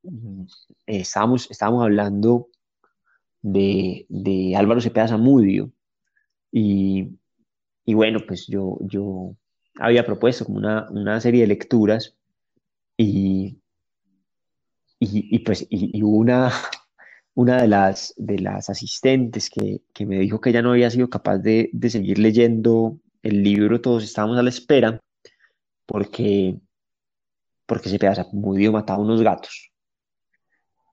[0.02, 0.42] mm,
[0.86, 2.48] estábamos, estábamos hablando
[3.42, 5.72] de, de Álvaro Cepeda Zamudio.
[6.52, 7.18] Y,
[7.84, 9.36] y, bueno, pues yo, yo
[9.78, 12.16] había propuesto como una, una serie de lecturas
[12.96, 13.58] y,
[15.00, 16.50] y, pues y, una,
[17.34, 21.08] una de las, de las asistentes que, que, me dijo que ella no había sido
[21.08, 25.00] capaz de, de seguir leyendo el libro, todos estábamos a la espera,
[25.86, 26.58] porque,
[27.66, 29.67] porque Cepeda Zamudio mataba unos gatos.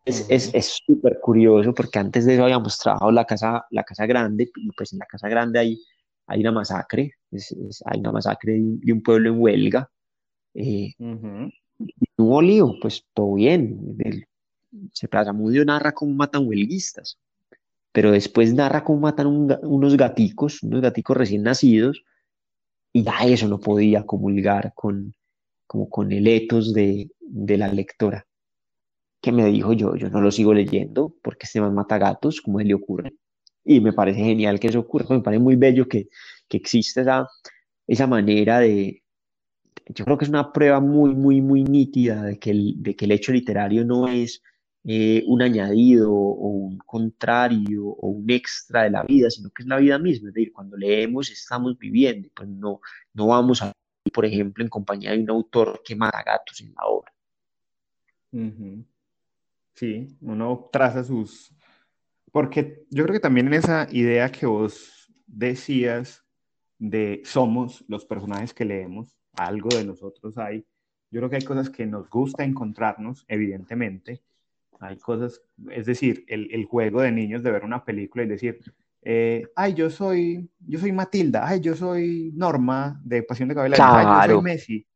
[0.05, 4.71] Es súper curioso porque antes de eso habíamos trabajado la casa, la casa grande y
[4.71, 5.81] pues en la casa grande hay,
[6.27, 9.89] hay una masacre, hay una masacre de, un pueblo en huelga.
[10.53, 13.97] Eh, y hubo lío, pues todo bien.
[13.99, 14.25] El,
[14.93, 17.17] se Mudio narra cómo matan huelguistas,
[17.91, 22.03] pero después narra cómo matan unos gaticos, unos gaticos recién nacidos,
[22.93, 25.15] y ya eso no podía comulgar con,
[25.65, 28.24] como con el etos de, de la lectora
[29.25, 32.59] que me dijo yo, yo no lo sigo leyendo porque este man mata gatos, como
[32.59, 33.15] él le ocurre.
[33.63, 36.09] Y me parece genial que eso ocurra, me parece muy bello que,
[36.47, 37.27] que exista esa,
[37.87, 39.01] esa manera de...
[39.87, 43.05] Yo creo que es una prueba muy, muy, muy nítida de que el, de que
[43.05, 44.43] el hecho literario no es
[44.83, 49.67] eh, un añadido o un contrario o un extra de la vida, sino que es
[49.67, 50.29] la vida misma.
[50.29, 52.79] Es decir, cuando leemos estamos viviendo, pues no,
[53.13, 53.71] no vamos a,
[54.13, 57.11] por ejemplo, en compañía de un autor que mata gatos en la obra.
[59.75, 61.53] Sí, uno traza sus...
[62.31, 66.23] Porque yo creo que también en esa idea que vos decías
[66.77, 70.65] de somos los personajes que leemos, algo de nosotros hay,
[71.11, 74.21] yo creo que hay cosas que nos gusta encontrarnos, evidentemente.
[74.79, 78.59] Hay cosas, es decir, el, el juego de niños de ver una película y decir,
[79.01, 83.77] eh, ay, yo soy, yo soy Matilda, ay, yo soy Norma de Pasión de Cabela,
[83.77, 84.09] claro.
[84.09, 84.87] ay, yo soy Messi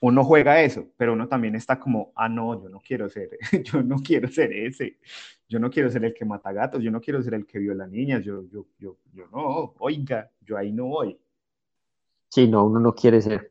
[0.00, 3.30] uno juega eso, pero uno también está como, ah, no, yo no quiero ser,
[3.64, 4.98] yo no quiero ser ese,
[5.48, 7.86] yo no quiero ser el que mata gatos, yo no quiero ser el que viola
[7.86, 11.18] niñas, yo, yo, yo, yo no, oiga, yo ahí no voy.
[12.28, 13.50] Sí, no, uno no quiere ser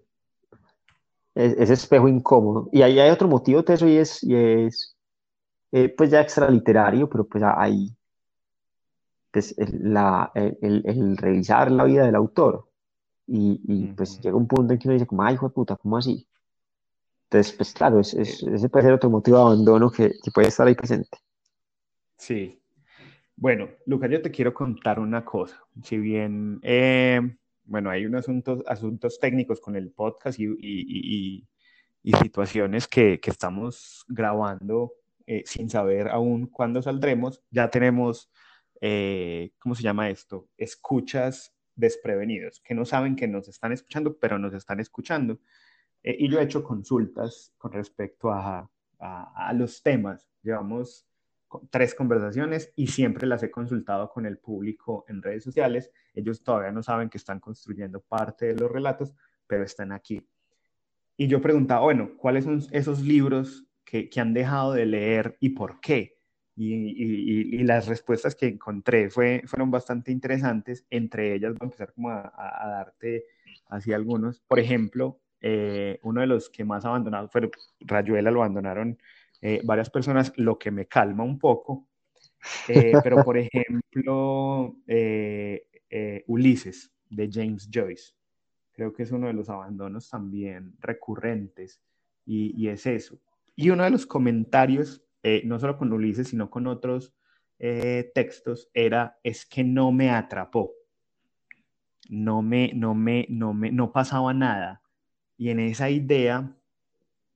[1.36, 2.70] ese espejo incómodo.
[2.72, 4.98] Y ahí hay otro motivo de eso y es, y es
[5.72, 7.96] eh, pues ya extraliterario, pero pues hay
[9.32, 12.68] pues, el, la, el, el, revisar la vida del autor.
[13.28, 15.76] Y, y pues llega un punto en que uno dice, como, ay, hijo de puta,
[15.76, 16.28] ¿cómo así?
[17.32, 18.50] Entonces, pues claro, es, es, eh.
[18.56, 21.18] ese puede ser otro motivo de abandono que, que puede estar ahí presente.
[22.18, 22.60] Sí.
[23.36, 25.64] Bueno, Lucas, yo te quiero contar una cosa.
[25.84, 27.22] Si bien, eh,
[27.66, 31.48] bueno, hay unos asuntos, asuntos técnicos con el podcast y, y,
[32.02, 34.94] y, situaciones que, que, estamos grabando
[35.28, 38.32] eh, sin saber aún cuándo saldremos, ya tenemos,
[38.82, 40.48] eh, ¿cómo se llama esto?
[40.58, 45.40] Escuchas desprevenidos, que no saben que nos están escuchando, pero nos están escuchando.
[46.04, 48.70] Eh, y yo he hecho consultas con respecto a,
[49.00, 50.30] a, los temas.
[50.44, 51.06] Llevamos
[51.70, 55.92] tres conversaciones y siempre las he consultado con el público en redes sociales.
[56.14, 59.14] Ellos todavía no saben que están construyendo parte de los relatos,
[59.48, 60.26] pero están aquí.
[61.18, 65.80] Y yo preguntaba, bueno, ¿cuáles son esos libros que, han dejado de leer y por
[65.80, 66.18] qué.
[66.56, 70.86] Y, las respuestas que encontré fue, fueron bastante interesantes.
[70.90, 72.32] Entre ellas voy a empezar como a,
[72.68, 73.26] darte
[73.68, 74.42] así algunos.
[74.42, 77.50] Por ejemplo, eh, uno de los que más abandonados fue
[77.82, 78.98] Rayuela, lo abandonaron
[79.42, 81.88] eh, varias personas, lo que me calma un poco.
[82.68, 84.76] Eh, pero, por ejemplo,
[86.28, 88.14] Ulises, de James Joyce.
[88.72, 91.82] Creo que es uno de los abandonos también recurrentes.
[92.26, 93.20] Y, y es eso,
[93.60, 97.14] y uno de los comentarios, eh, no solo con Ulises, sino con otros
[97.60, 100.72] eh, textos, era, es que no me atrapó.
[102.08, 104.82] No me, no me, no me, no pasaba nada.
[105.40, 106.54] Y en esa idea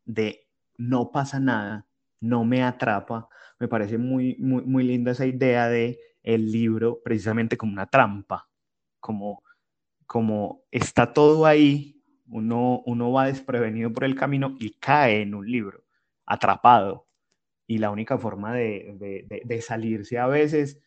[0.04, 0.46] de
[0.78, 1.88] no pasa nada,
[2.20, 3.30] no me atrapa,
[3.60, 8.50] me parece muy, muy, muy linda esa idea de el libro precisamente como una trampa,
[9.00, 9.42] como,
[10.06, 15.50] como está todo ahí, uno, uno va desprevenido por el camino y cae en un
[15.50, 15.86] libro
[16.26, 17.08] atrapado.
[17.68, 20.78] Y la única forma de, salirse a veces,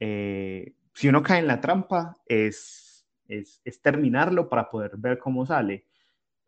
[0.00, 5.87] eh, si uno cae en la trampa, es, es, terminarlo para poder ver cómo sale.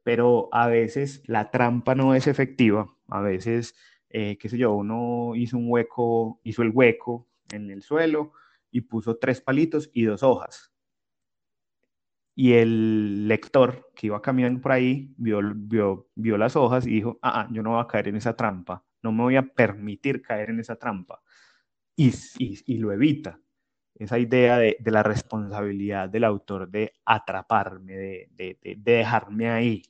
[0.03, 2.94] Pero a veces la trampa no es efectiva.
[3.09, 3.74] A veces,
[4.09, 8.32] eh, qué sé yo, uno hizo un hueco, hizo el hueco en el suelo
[8.70, 10.70] y puso tres palitos y dos hojas
[12.40, 17.48] y el lector que iba caminando por ahí vio, las hojas y dijo, ah, ah,
[17.53, 20.61] yo no voy a caer en esa trampa, no me voy a permitir caer en
[20.61, 21.20] esa trampa.
[21.96, 23.38] Y, lo evita.
[24.01, 29.82] Esa idea de, de, la responsabilidad del autor de atraparme, de, de, de dejarme ahí.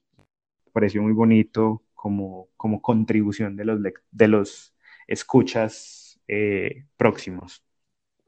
[0.66, 3.80] Me pareció muy bonito como, como contribución de los,
[4.10, 4.74] de los
[5.06, 7.62] escuchas eh, próximos.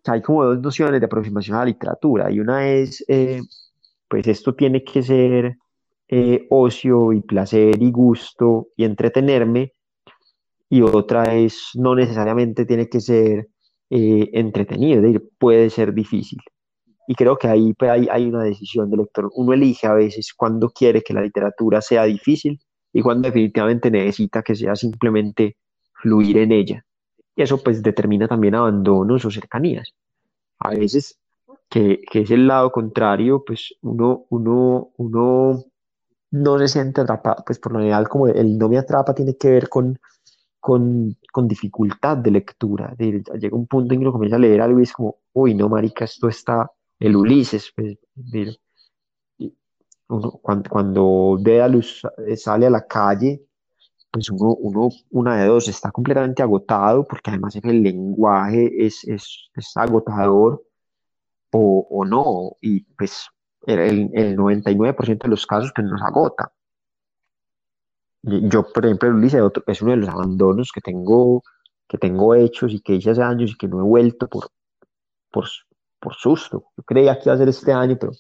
[0.07, 3.41] Hay como dos nociones de aproximación a la literatura y una es eh,
[4.09, 5.57] pues esto tiene que ser
[6.09, 9.73] eh, ocio y placer y gusto y entretenerme,
[10.69, 13.49] y otra es no necesariamente tiene que ser
[13.95, 15.03] eh, entretenido,
[15.39, 16.39] puede ser difícil.
[17.07, 19.31] Y creo que ahí pues, hay, hay, una decisión del lector.
[19.35, 22.59] Uno elige a veces cuando quiere que la literatura sea difícil
[22.91, 25.59] y cuando definitivamente necesita que sea simplemente
[25.93, 26.87] fluir en ella.
[27.37, 29.93] Y eso pues determina también abandonos o cercanías.
[30.61, 31.19] A veces
[31.69, 35.65] que, es el lado contrario, pues uno, uno, uno
[36.31, 39.51] no se siente atrapado, pues por lo general como el no me atrapa tiene que
[39.51, 39.99] ver con,
[40.63, 44.79] con, con dificultad de lectura, llega un punto en que uno comienza a leer algo
[44.79, 47.99] y es como, uy, no, marica, esto está, el Ulises, pues,
[50.09, 53.43] uno, cuando, cuando a luz, eh, sale a la calle,
[54.13, 59.51] pues uno, uno, una de dos, está completamente agotado, porque además el lenguaje es, es,
[59.57, 60.63] es agotador,
[61.51, 63.27] o, o no, y pues
[63.67, 66.53] el, el 99% de los casos que nos agota.
[68.23, 71.43] Yo, por ejemplo, Ulises es uno de los abandonos que tengo,
[71.89, 74.49] que tengo hechos y que hice hace años y que no he vuelto por,
[75.31, 75.47] por,
[75.99, 76.67] por susto.
[76.77, 78.13] Yo creía que iba a ser este año, pero,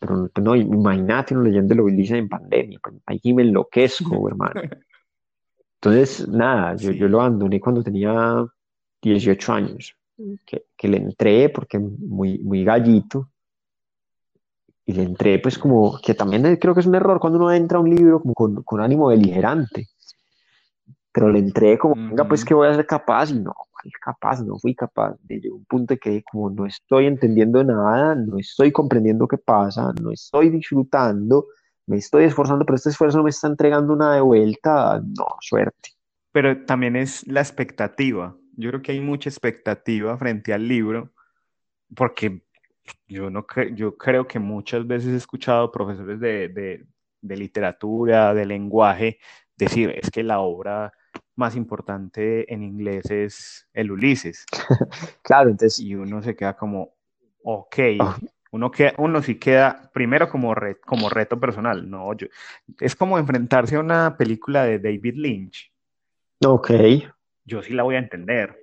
[0.00, 4.62] pero no, imagínate uno leyendo lo Ulises en pandemia, pues, ahí me enloquezco, hermano.
[5.74, 8.44] Entonces, nada, yo, yo lo abandoné cuando tenía
[9.00, 9.96] 18 años
[10.44, 13.30] que, que, le entré porque muy, muy gallito.
[14.86, 17.78] Y le entré pues como, que también creo que es un error cuando uno entra
[17.78, 19.88] a un libro como con, con ánimo beligerante.
[21.12, 23.30] Pero le entré como, venga, pues que voy a ser capaz.
[23.30, 23.54] Y no,
[24.00, 24.42] capaz?
[24.42, 25.16] No fui capaz.
[25.22, 30.12] De un punto que como no estoy entendiendo nada, no estoy comprendiendo qué pasa, no
[30.12, 31.46] estoy disfrutando,
[31.86, 35.00] me estoy esforzando, pero este esfuerzo no me está entregando una de vuelta.
[35.00, 35.90] No, suerte.
[36.32, 41.12] Pero también es la expectativa yo creo que hay mucha expectativa frente al libro,
[41.96, 42.44] porque
[43.08, 46.86] yo, no yo creo que muchas veces he escuchado profesores de, de,
[47.20, 49.18] de literatura, de lenguaje,
[49.56, 50.92] decir, es que la obra
[51.36, 54.44] más importante en inglés es el Ulises.
[55.22, 55.78] claro, entonces...
[55.80, 56.94] Y uno se queda como,
[57.42, 58.18] ok, ah.
[58.52, 60.54] uno, queda, uno sí queda primero como,
[60.84, 62.26] como reto personal, no, yo,
[62.78, 65.72] es como enfrentarse a una película de David Lynch.
[66.44, 66.70] Ok.
[67.44, 68.59] Yo sí la voy a entender,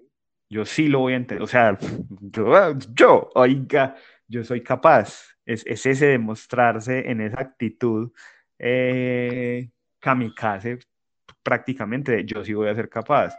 [0.50, 1.78] yo sí lo voy a entender, o sea,
[2.22, 3.95] yo, yo oiga,
[4.28, 8.12] yo soy capaz, es, es ese demostrarse en esa actitud
[8.60, 9.70] eh,
[10.00, 10.80] kamikaze
[11.48, 13.34] prácticamente yo sí voy a ser capaz.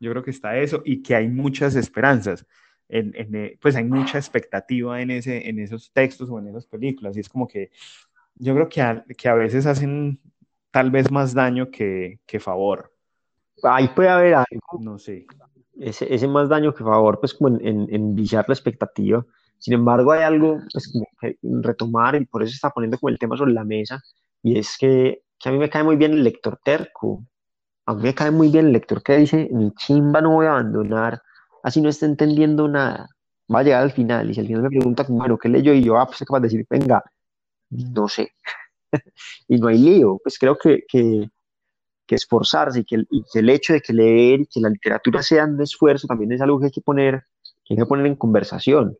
[0.00, 2.46] Yo creo que está eso y que hay muchas esperanzas.
[2.88, 7.14] En, eh, pues hay mucha expectativa en, ese, en esos textos o en esas películas.
[7.14, 7.70] Y es como que
[8.36, 10.18] yo creo que a, que a veces hacen
[10.70, 12.90] tal vez más daño que, que favor.
[13.62, 14.80] Ahí puede haber algo.
[14.80, 15.26] No sé.
[15.78, 19.24] Ese, ese más daño que favor, pues como en, en, en la expectativa.
[19.58, 23.18] Sin embargo, hay algo pues, como que retomar y por eso está poniendo como el
[23.18, 24.02] tema sobre la mesa.
[24.42, 27.24] Y es que, que a mí me cae muy bien el lector terco
[27.86, 30.50] a mí me cae muy bien el lector que dice, mi chimba no voy a
[30.50, 31.22] abandonar,
[31.62, 33.08] así no está entendiendo nada.
[33.52, 35.72] Va a llegar al final y si al final me pregunta, bueno, ¿qué leyó?
[35.74, 37.02] Y yo, ah, pues capaz de decir, venga,
[37.70, 38.32] no sé.
[39.48, 40.18] y no hay lío.
[40.22, 41.28] Pues creo que, que,
[42.06, 44.68] que esforzarse y que, el, y que, el, hecho de que leer y que la
[44.68, 47.22] literatura sea un esfuerzo también es algo que hay que poner,
[47.64, 48.96] que hay que poner en conversación.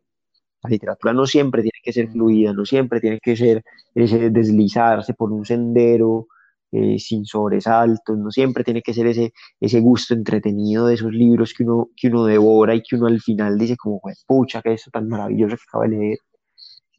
[0.63, 5.13] La literatura no siempre tiene que ser fluida, no siempre tiene que ser ese deslizarse
[5.13, 6.27] por un sendero
[6.75, 11.53] eh, sin sobresaltos, no siempre tiene que ser ese, ese gusto entretenido de esos libros
[11.53, 14.89] que uno, que uno devora y que uno al final dice como, pucha, que esto
[14.89, 16.17] tan maravilloso que acaba de leer.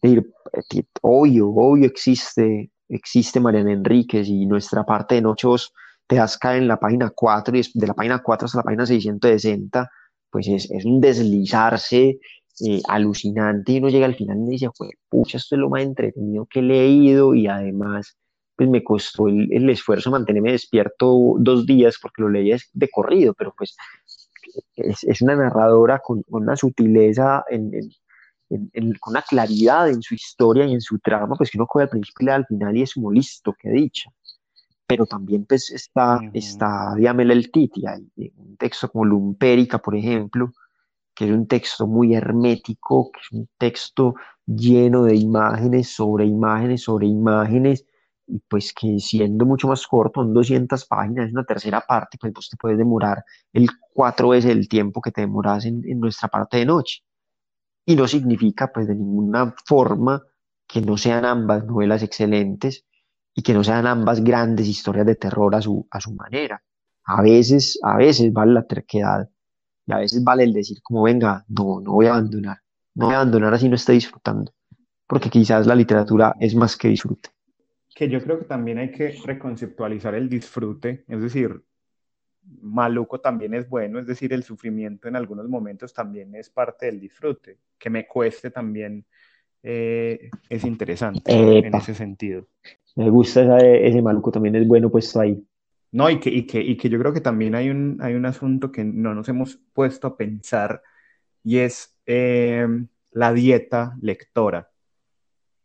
[0.00, 5.48] Decir, eh, obvio, obvio existe, existe Mariana Enríquez y nuestra parte de noche
[6.06, 8.86] te das caer en la página 4 y de la página 4 hasta la página
[8.86, 9.90] 660,
[10.30, 12.18] pues es, es un deslizarse
[12.60, 14.68] eh, alucinante y uno llega al final y dice,
[15.08, 18.16] pucha, esto es lo más entretenido que he leído y además
[18.56, 23.34] pues me costó el, el, esfuerzo mantenerme despierto dos días porque lo leía de corrido,
[23.34, 23.76] pero pues
[24.76, 27.72] es, es una narradora con, con una sutileza, en,
[28.50, 31.84] en, con una claridad en su historia y en su trama, pues que uno coge
[31.84, 34.10] al principio y al final y es como listo, qué dicha.
[34.94, 40.52] Pero también pues está, está Diamela el Titi, hay un texto como Lumpérica, por ejemplo,
[41.12, 44.14] que es un texto muy hermético, que es un texto
[44.46, 47.84] lleno de imágenes sobre imágenes sobre imágenes,
[48.28, 52.32] y pues que siendo mucho más corto, en 200 páginas, es una tercera parte, pues
[52.32, 56.28] vos te puedes demorar el cuatro veces el tiempo que te demoras en, en nuestra
[56.28, 57.00] parte de noche.
[57.84, 60.22] Y no significa pues de ninguna forma
[60.68, 62.84] que no sean ambas novelas excelentes
[63.34, 66.62] y que no sean ambas grandes historias de terror a su, a su manera.
[67.04, 69.28] A veces, a veces vale la terquedad
[69.86, 72.58] y a veces vale el decir como venga, no, no voy a abandonar,
[72.94, 74.52] no voy a abandonar así no estoy disfrutando,
[75.06, 77.30] porque quizás la literatura es más que disfrute
[77.94, 81.62] que yo creo que también hay que reconceptualizar el disfrute, es decir,
[82.60, 87.00] maluco también es bueno, es decir, el sufrimiento en algunos momentos también es parte del
[87.00, 89.06] disfrute, que me cueste también
[89.62, 92.48] eh, es interesante en ese sentido.
[92.96, 95.46] Me gusta ese maluco, también es bueno puesto ahí.
[95.92, 98.26] No, y que, y que, y que yo creo que también hay un, hay un
[98.26, 100.82] asunto que no nos hemos puesto a pensar
[101.44, 102.66] y es eh,
[103.12, 104.70] la dieta lectora.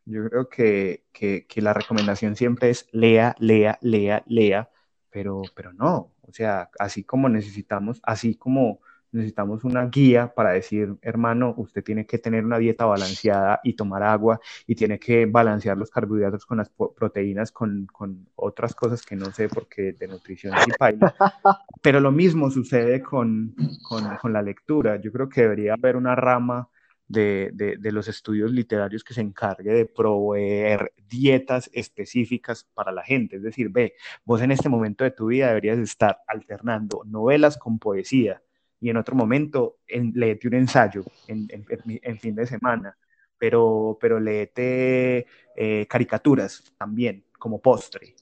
[0.05, 4.69] Yo creo que, que, que, la recomendación siempre es lea, lea, lea, lea,
[5.09, 10.95] pero, pero no, o sea, así como necesitamos, así como necesitamos una guía para decir,
[11.01, 15.77] hermano, usted tiene que tener una dieta balanceada y tomar agua y tiene que balancear
[15.77, 20.53] los carbohidratos con las proteínas, con, con otras cosas que no sé porque de nutrición
[20.63, 21.13] sí paila.
[21.81, 24.99] Pero lo mismo sucede con, con, con la lectura.
[25.01, 26.69] Yo creo que debería haber una rama
[27.09, 33.37] de, de, los estudios literarios que se encargue de proveer dietas específicas para la gente.
[33.37, 37.79] Es decir, ve, vos en este momento de tu vida deberías estar alternando novelas con
[37.79, 38.43] poesía
[38.79, 42.97] y en otro momento en, léete un ensayo en, en, fin de semana,
[43.37, 45.25] pero, pero léete
[45.55, 48.15] eh, caricaturas también como postre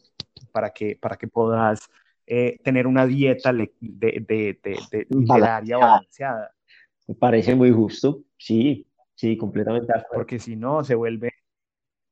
[0.52, 1.90] para que, para que puedas
[2.26, 4.60] eh, tener una dieta de, de,
[4.92, 6.52] de, literaria balanceada.
[7.08, 8.86] Me parece muy justo, sí,
[9.16, 9.94] sí, completamente.
[10.14, 11.32] Porque si no, se vuelve,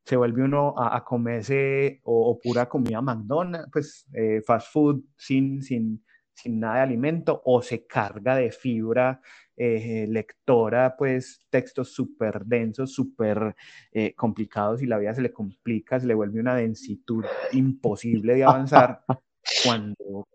[0.05, 6.01] se vuelve uno a, comerse o, pura comida McDonald's, pues eh, fast food sin, sin,
[6.35, 9.21] sin nada de alimento, o se carga de fibra
[9.55, 13.55] eh, lectora, pues textos súper densos, súper
[13.91, 17.23] eh, complicados y la vida se le complica, se le vuelve una densitud
[17.53, 19.03] imposible de avanzar
[19.63, 20.27] cuando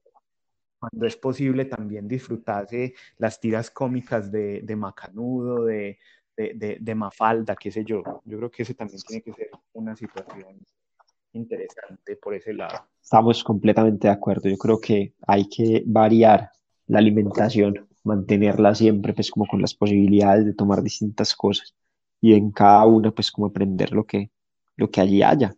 [0.79, 5.99] cuando es posible también disfrutarse las tiras cómicas de, de Macanudo, de,
[6.35, 8.03] de, de, Mafalda, qué sé yo.
[8.25, 10.59] Yo creo que ese también tiene que ser una situación
[11.33, 12.87] interesante por ese lado.
[13.03, 14.49] Estamos completamente de acuerdo.
[14.49, 16.51] Yo creo que hay que variar
[16.87, 21.75] la alimentación, mantenerla siempre pues como con las posibilidades de tomar distintas cosas
[22.21, 24.31] y en cada una pues como aprender lo que,
[24.77, 25.55] lo que allí haya.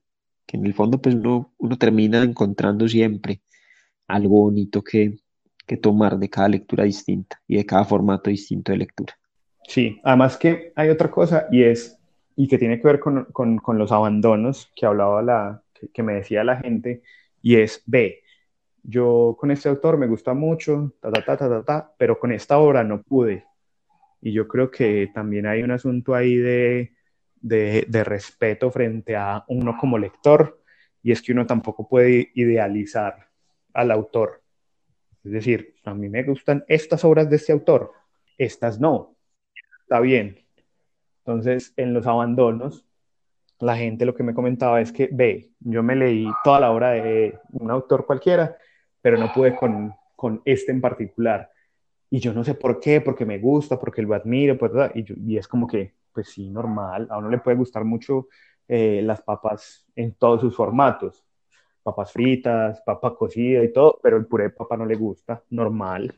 [0.47, 3.41] Que en el fondo pues uno, uno termina encontrando siempre
[4.07, 5.18] algo bonito que,
[5.66, 9.16] que tomar de cada lectura distinta y de cada formato distinto de lectura.
[9.68, 11.99] Sí, además que hay otra cosa y es,
[12.37, 15.62] y que tiene que ver con, con, con los abandonos que hablaba la,
[15.93, 17.03] que, me decía la gente,
[17.41, 18.22] y es, ve,
[18.83, 22.33] yo con este autor me gusta mucho, ta, ta, ta, ta, ta, ta, pero con
[22.33, 23.47] esta obra no pude.
[24.20, 26.93] Y yo creo que también hay un asunto ahí de,
[27.41, 30.61] de, de respeto frente a uno como lector,
[31.03, 33.28] y es que uno tampoco puede idealizar
[33.74, 34.43] al autor.
[35.24, 37.93] Es decir, a mí me gustan estas obras de este autor,
[38.39, 39.16] estas no
[39.93, 40.39] está bien.
[41.25, 42.85] Entonces, en los abandonos,
[43.61, 46.91] la gente lo que me comentaba es que, ve, yo me leí toda la obra
[46.91, 48.57] de un autor cualquiera,
[49.01, 51.51] pero no pude con, con este en particular.
[52.11, 55.37] Y yo no sé por qué, porque me gusta, porque lo admiro, pues, y, y,
[55.39, 58.29] es como que, pues sí, normal, a uno le puede gustar mucho
[58.68, 61.25] eh, las papas en todos sus formatos,
[61.83, 66.14] papas fritas, papa cocida y todo, pero el puré de papa no le gusta, normal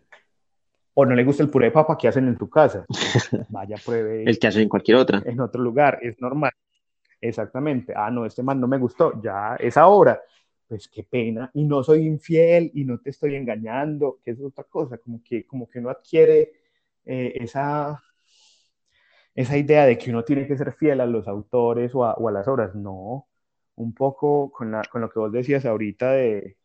[0.95, 2.85] o no le gusta el puré de papa que hacen en tu casa.
[3.49, 4.23] Vaya, pruebe.
[4.25, 5.23] el que hacen en cualquier otra.
[5.25, 6.53] En otro lugar, es normal.
[7.21, 7.93] Exactamente.
[7.97, 9.21] Ah, no, este man no me gustó.
[9.21, 10.21] Ya es ahora.
[10.69, 11.51] Pues qué pena.
[11.55, 14.99] Y no soy infiel y no te estoy engañando, que es otra cosa.
[14.99, 16.53] Como que, como que uno adquiere
[17.05, 18.01] eh, esa,
[19.35, 22.29] esa idea de que uno tiene que ser fiel a los autores o a, o
[22.29, 22.75] a las obras.
[22.75, 23.27] No.
[23.77, 26.57] Un poco con, la, con lo que vos decías ahorita de,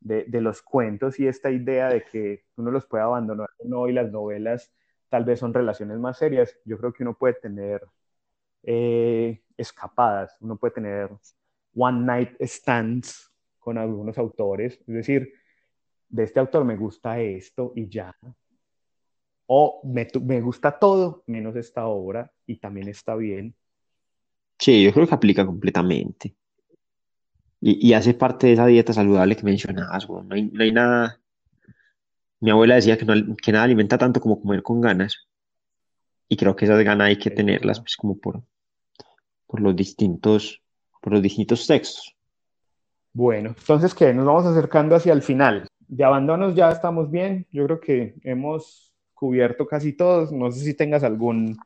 [0.00, 4.10] de, los cuentos y esta idea de que uno los puede abandonar no y las
[4.10, 4.72] novelas
[5.08, 7.82] tal vez son relaciones más serias, yo creo que uno puede tener
[8.62, 11.10] eh, escapadas, uno puede tener
[11.74, 15.32] one night stands con algunos autores, es decir,
[16.08, 18.14] de este autor me gusta esto y ya,
[19.46, 23.54] o me, me gusta todo menos esta obra y también está bien.
[24.58, 26.34] Sí, yo creo que aplica completamente.
[27.60, 31.20] Y, hace parte de esa dieta saludable que mencionabas, no, hay, no hay nada.
[32.40, 35.26] Mi abuela decía que, no, que nada alimenta tanto como comer con ganas.
[36.28, 38.42] Y creo que esas ganas hay que tenerlas, pues, como por,
[39.46, 40.62] por los distintos,
[41.00, 42.14] por los distintos textos.
[43.12, 44.14] Bueno, entonces, ¿qué?
[44.14, 45.66] Nos vamos acercando hacia el final.
[45.88, 47.46] De abandonos ya estamos bien.
[47.50, 50.30] Yo creo que hemos cubierto casi todos.
[50.30, 51.56] No sé si tengas algún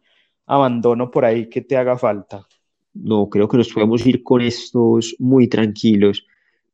[0.46, 2.46] abandono por ahí que te haga falta.
[2.94, 6.26] No, creo que nos podemos ir con estos muy tranquilos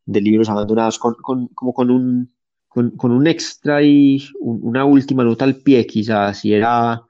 [0.05, 1.15] de libros abandonados, con,
[1.55, 2.33] como con un,
[2.69, 7.03] con, un extra y una última nota al pie, quizás, si era,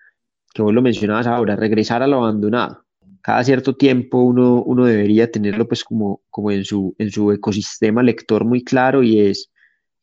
[0.52, 2.84] que vos lo mencionabas ahora, regresar a lo abandonado.
[3.22, 8.02] Cada cierto tiempo uno, uno debería tenerlo pues como, como en, su, en su ecosistema
[8.02, 9.50] lector muy claro y es,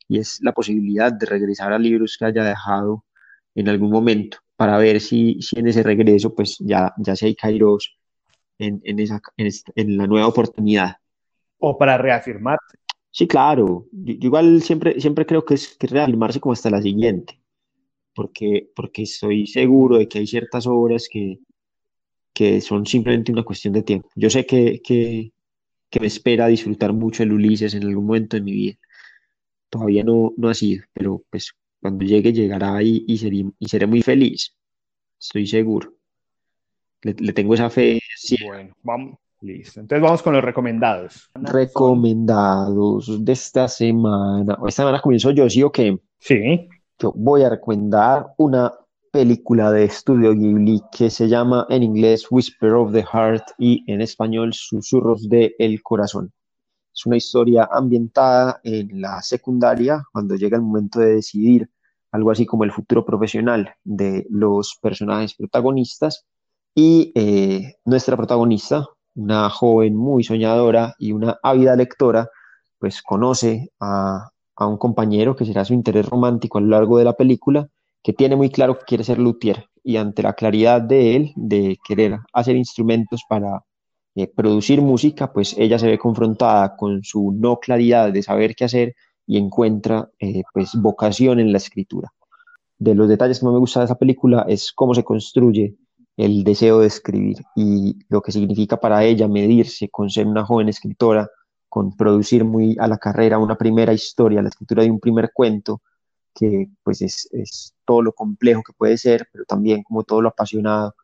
[0.08, 3.04] y es la posibilidad de regresar a libros que haya dejado
[3.54, 7.34] en algún momento para ver si, si en ese regreso pues ya, ya se hay
[7.34, 7.95] Kairos
[8.58, 10.96] en, en, esa, en, la nueva oportunidad.
[11.58, 12.78] O para reafirmarse.
[13.10, 13.86] Sí, claro.
[13.92, 17.40] Yo, igual siempre, siempre creo que es, que reafirmarse como hasta la siguiente,
[18.14, 21.38] porque, porque estoy seguro de que hay ciertas obras que,
[22.32, 24.10] que son simplemente una cuestión de tiempo.
[24.14, 25.32] Yo sé que, que,
[25.90, 28.78] que me espera disfrutar mucho el Ulises en algún momento de mi vida.
[29.70, 33.86] Todavía no, no ha sido, pero pues cuando llegue llegará y, y, seré, y seré
[33.86, 34.54] muy feliz.
[35.18, 35.95] Estoy seguro.
[37.02, 38.00] Le, tengo esa fe.
[38.16, 38.36] Sí.
[38.44, 39.18] Bueno, vamos.
[39.42, 39.80] Listo.
[39.80, 41.30] Entonces vamos con los recomendados.
[41.34, 44.56] Recomendados de esta semana.
[44.66, 45.98] Esta semana comienzo yo, ¿sí o qué?
[46.18, 46.68] Sí.
[46.98, 48.72] Yo voy a recomendar una
[49.12, 54.00] película de estudio Ghibli que se llama en inglés Whisper of the Heart y en
[54.00, 56.32] español Susurros del el Corazón.
[56.94, 61.70] Es una historia ambientada en la secundaria, cuando llega el momento de decidir
[62.10, 66.24] algo así como el futuro profesional de los personajes protagonistas
[66.78, 72.28] y eh, nuestra protagonista, una joven muy soñadora y una ávida lectora,
[72.78, 77.04] pues conoce a, a, un compañero que será su interés romántico a lo largo de
[77.04, 77.66] la película,
[78.02, 81.78] que tiene muy claro que quiere ser luthier y ante la claridad de él de
[81.82, 83.64] querer hacer instrumentos para
[84.14, 88.66] eh, producir música, pues ella se ve confrontada con su no claridad de saber qué
[88.66, 88.94] hacer
[89.26, 92.12] y encuentra eh, pues vocación en la escritura.
[92.78, 95.74] De los detalles que más me gusta de esa película es cómo se construye
[96.16, 100.68] el deseo de escribir y lo que significa para ella medirse con ser una joven
[100.68, 101.28] escritora,
[101.68, 105.82] con producir muy a la carrera una primera historia, la escritura de un primer cuento,
[106.34, 110.94] que pues es, todo lo complejo que puede ser, pero también como todo lo apasionado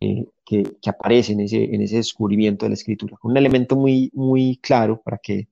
[0.00, 3.16] eh, que, que, aparece en ese, en ese descubrimiento de la escritura.
[3.22, 5.48] Un elemento muy, muy claro para que,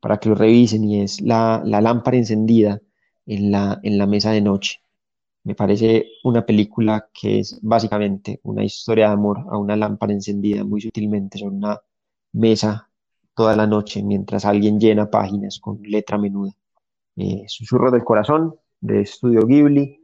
[0.00, 2.80] para que lo revisen y es la, la lámpara encendida
[3.26, 4.80] en la, en la mesa de noche.
[5.46, 10.64] Me parece una película que es básicamente una historia de amor a una lámpara encendida
[10.64, 11.80] muy sutilmente sobre una
[12.32, 12.90] mesa
[13.32, 16.50] toda la noche mientras alguien llena páginas con letra menuda.
[17.14, 20.00] Eh, Susurro del Corazón de Estudio Ghibli.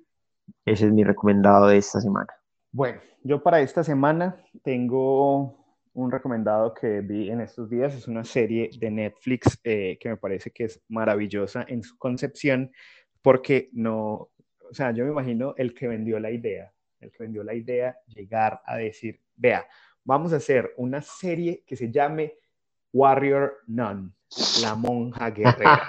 [0.65, 2.33] Ese es mi recomendado de esta semana.
[2.71, 5.57] Bueno, yo para esta semana tengo
[5.93, 7.97] un recomendado que vi en estos días.
[7.97, 12.71] Es una serie de Netflix eh, que me parece que es maravillosa en su concepción
[13.23, 14.31] porque no,
[14.73, 17.95] o sea, yo me imagino el que vendió la idea, el que vendió la idea
[18.07, 19.67] llegar a decir, vea,
[20.03, 22.39] vamos a hacer una serie que se llame
[22.91, 24.15] Warrior Nun,
[24.63, 25.83] la monja guerrera.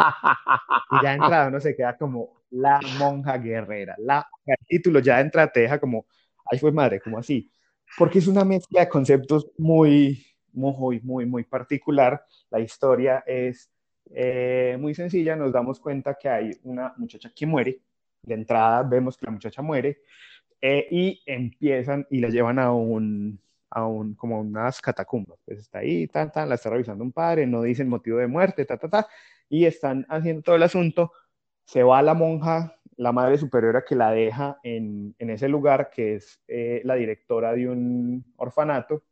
[0.91, 3.95] y ya entrado no se queda como la monja guerrera.
[3.99, 6.05] La, el título ya entra, te deja como,
[6.51, 7.49] ay fue madre, como así.
[7.97, 12.21] Porque es una mezcla de conceptos muy, muy, muy, muy particular.
[12.49, 13.71] La historia es
[14.13, 15.37] eh, muy sencilla.
[15.37, 17.79] Nos damos cuenta que hay una muchacha que muere.
[18.23, 20.01] De entrada vemos que la muchacha muere.
[20.61, 23.39] Eh, y empiezan y la llevan a un,
[23.69, 25.37] a un, como unas catacumbas.
[25.45, 28.63] Pues está ahí, ta, ta, la está revisando un padre, no dicen motivo de muerte,
[28.65, 29.07] ta, ta, ta,
[29.49, 31.11] y están haciendo todo el asunto.
[31.65, 36.15] Se va la monja, la madre superiora que la deja en, en ese lugar, que
[36.15, 39.03] es eh, la directora de un orfanato,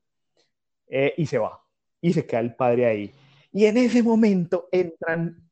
[0.88, 1.62] eh, y se va.
[2.00, 3.12] Y se queda el padre ahí.
[3.52, 5.51] Y en ese momento entran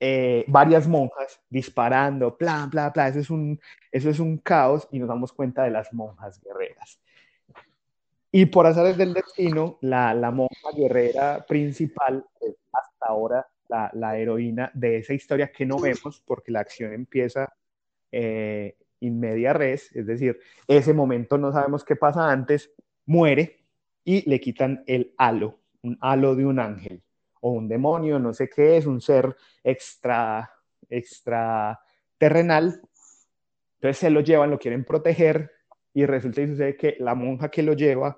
[0.00, 3.08] eh, varias monjas disparando, bla, bla, bla.
[3.08, 3.60] Eso es, un,
[3.90, 7.00] eso es un caos y nos damos cuenta de las monjas guerreras.
[8.30, 14.18] Y por hacer del destino, la, la monja guerrera principal es hasta ahora la, la,
[14.18, 17.52] heroína de esa historia que no vemos porque la acción empieza
[18.12, 22.70] eh, media res, es decir, ese momento no sabemos qué pasa antes,
[23.06, 23.64] muere
[24.04, 27.02] y le quitan el halo, un halo de un ángel
[27.40, 30.50] o un demonio, no sé qué es, un ser extra,
[30.88, 31.78] extra
[32.16, 32.80] terrenal.
[33.74, 35.50] Entonces se lo llevan, lo quieren proteger,
[35.94, 38.16] y resulta y sucede que la monja que lo lleva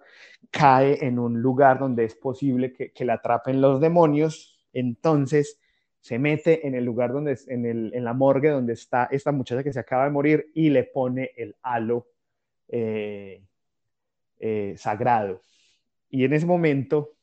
[0.51, 5.61] cae en un lugar donde es posible que, que la atrapen los demonios, entonces
[6.01, 9.63] se mete en el lugar donde en, el, en la morgue donde está esta muchacha
[9.63, 12.09] que se acaba de morir y le pone el halo
[12.69, 13.43] eh,
[14.39, 15.43] eh, sagrado.
[16.09, 17.17] Y en ese momento,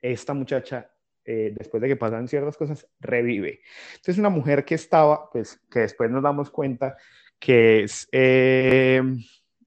[0.00, 0.90] esta muchacha,
[1.28, 3.60] eh, después de que pasan ciertas cosas, revive.
[3.90, 6.96] Entonces, una mujer que estaba, pues, que después nos damos cuenta
[7.38, 8.08] que es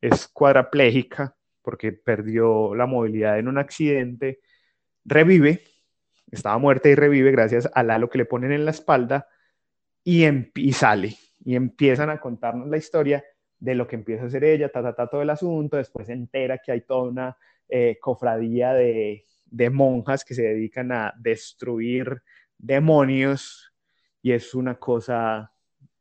[0.01, 4.39] es cuadraplégica porque perdió la movilidad en un accidente,
[5.05, 5.61] revive,
[6.31, 9.27] estaba muerta y revive gracias al halo que le ponen en la espalda
[10.03, 10.25] y,
[10.55, 13.23] y sale y empiezan a contarnos la historia
[13.59, 16.13] de lo que empieza a hacer ella, ta, ta, ta, todo el asunto, después se
[16.13, 17.37] entera que hay toda una
[17.69, 22.23] eh, cofradía de, de monjas que se dedican a destruir
[22.57, 23.73] demonios
[24.21, 25.51] y es una cosa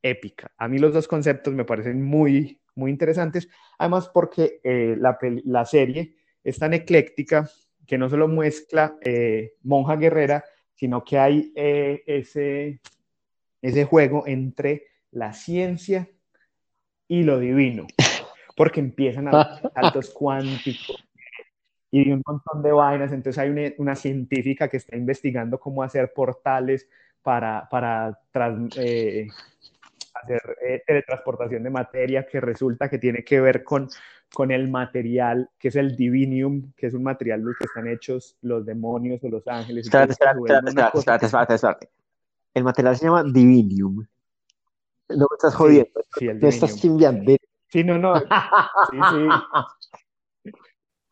[0.03, 0.53] épica.
[0.57, 3.49] A mí los dos conceptos me parecen muy, muy interesantes,
[3.79, 7.51] además porque eh, la, la, serie es tan ecléctica
[7.87, 10.45] que no solo muestra eh, monja guerrera,
[10.75, 12.81] sino que hay eh, ese,
[13.61, 16.09] ese juego entre la ciencia
[17.09, 17.87] y lo divino,
[18.57, 21.10] porque empiezan a saltos cuánticos
[21.91, 26.13] y un montón de vainas, entonces hay una, una científica que está investigando cómo hacer
[26.13, 26.89] portales
[27.23, 28.77] para, para hacer
[30.67, 33.89] eh, teletransportación de materia que resulta que tiene que ver con,
[34.33, 38.37] con el material que es el divinium, que es un material del que están hechos
[38.43, 39.87] los demonios o los ángeles.
[39.87, 41.89] Espérate, espérate, espérate, espérate,
[42.55, 44.07] El material se llama divinium.
[45.09, 46.01] No me estás jodiendo.
[46.17, 47.35] Sí, sí, estás chimbeando.
[47.67, 48.17] Sí, no, no.
[48.17, 48.27] Sí,
[49.11, 49.29] sí.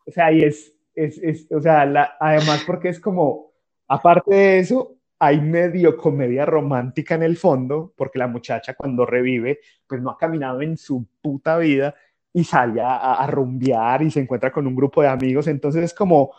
[0.09, 1.81] O sea, y es, es, es o sea,
[2.19, 3.51] además porque es como,
[3.87, 9.59] aparte de eso, hay medio comedia romántica en el fondo, porque la muchacha cuando revive,
[9.85, 11.93] pues no ha caminado en su puta vida
[12.33, 16.31] y sale a, rumbear y se encuentra con un grupo de amigos, entonces es como,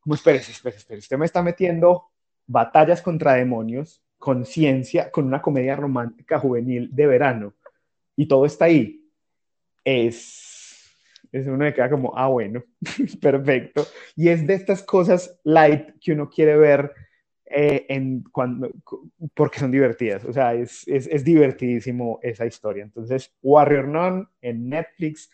[0.00, 2.10] como espérese, espérese, espérese, usted me está metiendo
[2.46, 7.54] batallas contra demonios, conciencia, con una comedia romántica juvenil de verano,
[8.16, 9.08] y todo está ahí.
[9.84, 10.49] Es,
[11.32, 12.62] es uno que queda como, ah, bueno,
[13.20, 13.86] perfecto.
[14.16, 16.92] Y es de estas cosas light que uno quiere ver
[17.46, 18.70] eh, en cuando,
[19.34, 22.84] porque son divertidas, o sea, es, es, es, divertidísimo esa historia.
[22.84, 25.28] Entonces, Warrior Nun en Netflix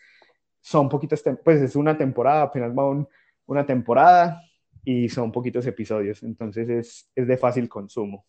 [0.59, 3.05] son poquitas, pues es una temporada, apenas va
[3.45, 4.41] una temporada
[4.83, 8.25] y son poquitos episodios, entonces es, es de fácil consumo.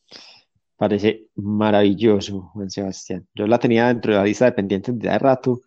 [0.76, 3.26] Parece maravilloso, Juan Sebastián.
[3.34, 5.62] Yo la tenía dentro de la lista de pendientes de rato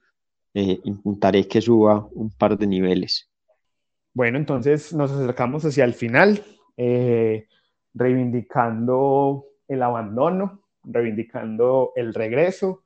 [0.53, 3.29] eh, intentaré que suba un par de niveles.
[4.13, 6.43] Bueno, entonces nos acercamos hacia el final,
[6.75, 7.47] eh,
[7.93, 12.83] reivindicando el abandono, reivindicando el regreso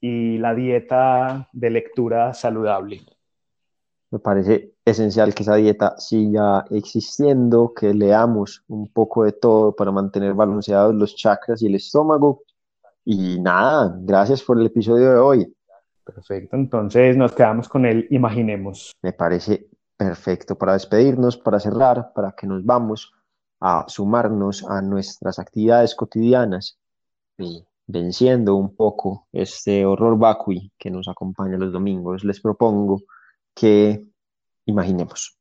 [0.00, 3.00] y la dieta de lectura saludable.
[4.10, 9.90] Me parece esencial que esa dieta siga existiendo, que leamos un poco de todo para
[9.90, 12.42] mantener balanceados los chakras y el estómago.
[13.04, 15.54] Y nada, gracias por el episodio de hoy.
[16.04, 18.92] Perfecto, entonces nos quedamos con el imaginemos.
[19.02, 23.12] Me parece perfecto para despedirnos, para cerrar, para que nos vamos
[23.60, 26.78] a sumarnos a nuestras actividades cotidianas
[27.38, 33.02] y venciendo un poco este horror vacui que nos acompaña los domingos, les propongo
[33.54, 34.04] que
[34.66, 35.38] imaginemos.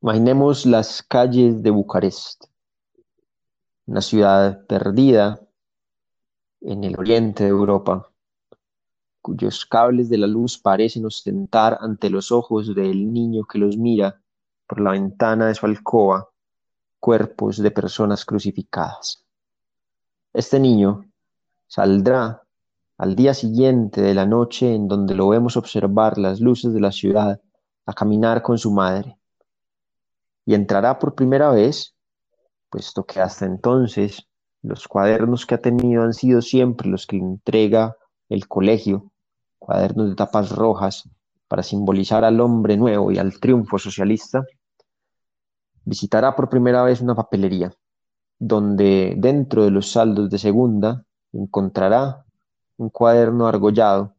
[0.00, 2.44] Imaginemos las calles de Bucarest,
[3.86, 5.40] una ciudad perdida
[6.60, 8.11] en el oriente de Europa,
[9.22, 14.20] cuyos cables de la luz parecen ostentar ante los ojos del niño que los mira
[14.66, 16.28] por la ventana de su alcoba
[16.98, 19.24] cuerpos de personas crucificadas.
[20.32, 21.04] Este niño
[21.66, 22.42] saldrá
[22.98, 26.92] al día siguiente de la noche en donde lo vemos observar las luces de la
[26.92, 27.40] ciudad
[27.86, 29.16] a caminar con su madre.
[30.44, 31.94] Y entrará por primera vez,
[32.70, 34.28] puesto que hasta entonces
[34.62, 37.96] los cuadernos que ha tenido han sido siempre los que entrega
[38.28, 39.11] el colegio,
[39.62, 41.08] cuadernos de tapas rojas
[41.46, 44.44] para simbolizar al hombre nuevo y al triunfo socialista,
[45.84, 47.72] visitará por primera vez una papelería,
[48.38, 52.24] donde dentro de los saldos de segunda encontrará
[52.76, 54.14] un cuaderno argollado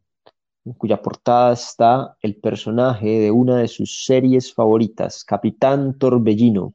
[0.64, 6.72] en cuya portada está el personaje de una de sus series favoritas, Capitán Torbellino.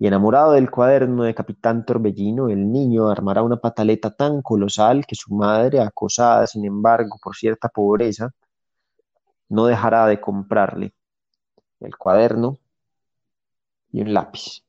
[0.00, 5.14] Y enamorado del cuaderno de Capitán Torbellino, el niño armará una pataleta tan colosal que
[5.14, 8.30] su madre, acosada sin embargo por cierta pobreza,
[9.50, 10.94] no dejará de comprarle
[11.80, 12.56] el cuaderno
[13.92, 14.64] y un lápiz.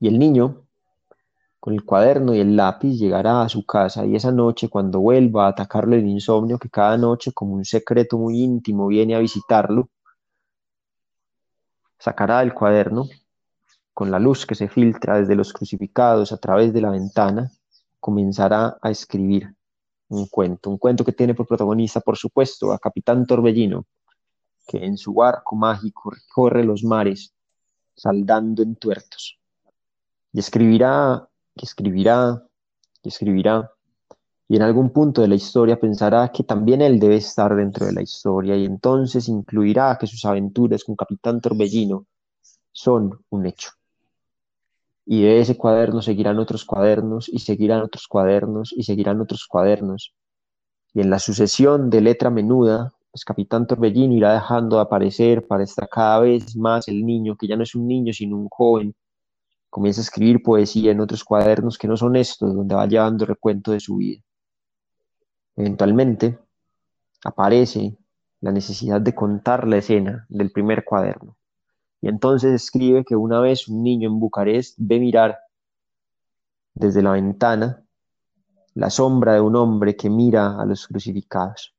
[0.00, 0.62] Y el niño
[1.60, 5.44] con el cuaderno y el lápiz llegará a su casa y esa noche cuando vuelva
[5.44, 9.90] a atacarle el insomnio que cada noche como un secreto muy íntimo viene a visitarlo,
[11.98, 13.04] sacará el cuaderno
[13.96, 17.50] con la luz que se filtra desde los crucificados a través de la ventana,
[17.98, 19.54] comenzará a escribir
[20.08, 23.86] un cuento, un cuento que tiene por protagonista, por supuesto, a Capitán Torbellino,
[24.68, 27.32] que en su barco mágico recorre los mares,
[27.94, 29.38] saldando en tuertos.
[30.30, 32.44] Y escribirá que escribirá,
[33.02, 33.72] que escribirá,
[34.46, 37.94] y en algún punto de la historia pensará que también él debe estar dentro de
[37.94, 42.04] la historia, y entonces incluirá que sus aventuras con Capitán Torbellino
[42.72, 43.70] son un hecho.
[45.06, 50.12] Y de ese cuaderno seguirán otros cuadernos, y seguirán otros cuadernos, y seguirán otros cuadernos.
[50.92, 55.64] Y en la sucesión de letra menuda, pues Capitán Torbellino irá dejando de aparecer para
[55.64, 58.94] estar cada vez más el niño, que ya no es un niño, sino un joven,
[59.70, 63.72] comienza a escribir poesía en otros cuadernos que no son estos, donde va llevando recuento
[63.72, 64.22] de su vida.
[65.54, 66.38] Eventualmente
[67.24, 67.96] aparece
[68.40, 71.36] la necesidad de contar la escena del primer cuaderno.
[72.00, 75.38] Y entonces escribe que una vez un niño en Bucarest ve mirar
[76.74, 77.82] desde la ventana
[78.74, 81.74] la sombra de un hombre que mira a los crucificados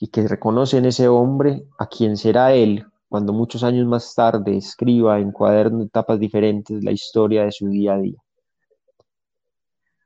[0.00, 4.56] y que reconoce en ese hombre a quien será él cuando muchos años más tarde
[4.56, 8.18] escriba en cuadernos de etapas diferentes la historia de su día a día.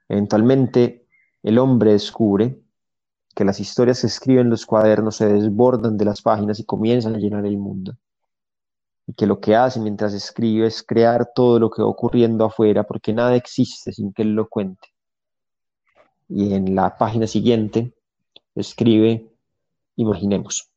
[0.09, 1.07] Eventualmente,
[1.43, 2.61] el hombre descubre
[3.35, 7.19] que las historias que escriben los cuadernos se desbordan de las páginas y comienzan a
[7.19, 7.97] llenar el mundo.
[9.07, 12.85] Y que lo que hace mientras escribe es crear todo lo que va ocurriendo afuera,
[12.85, 14.89] porque nada existe sin que él lo cuente.
[16.29, 17.93] Y en la página siguiente
[18.55, 19.31] escribe,
[19.97, 20.72] imaginemos.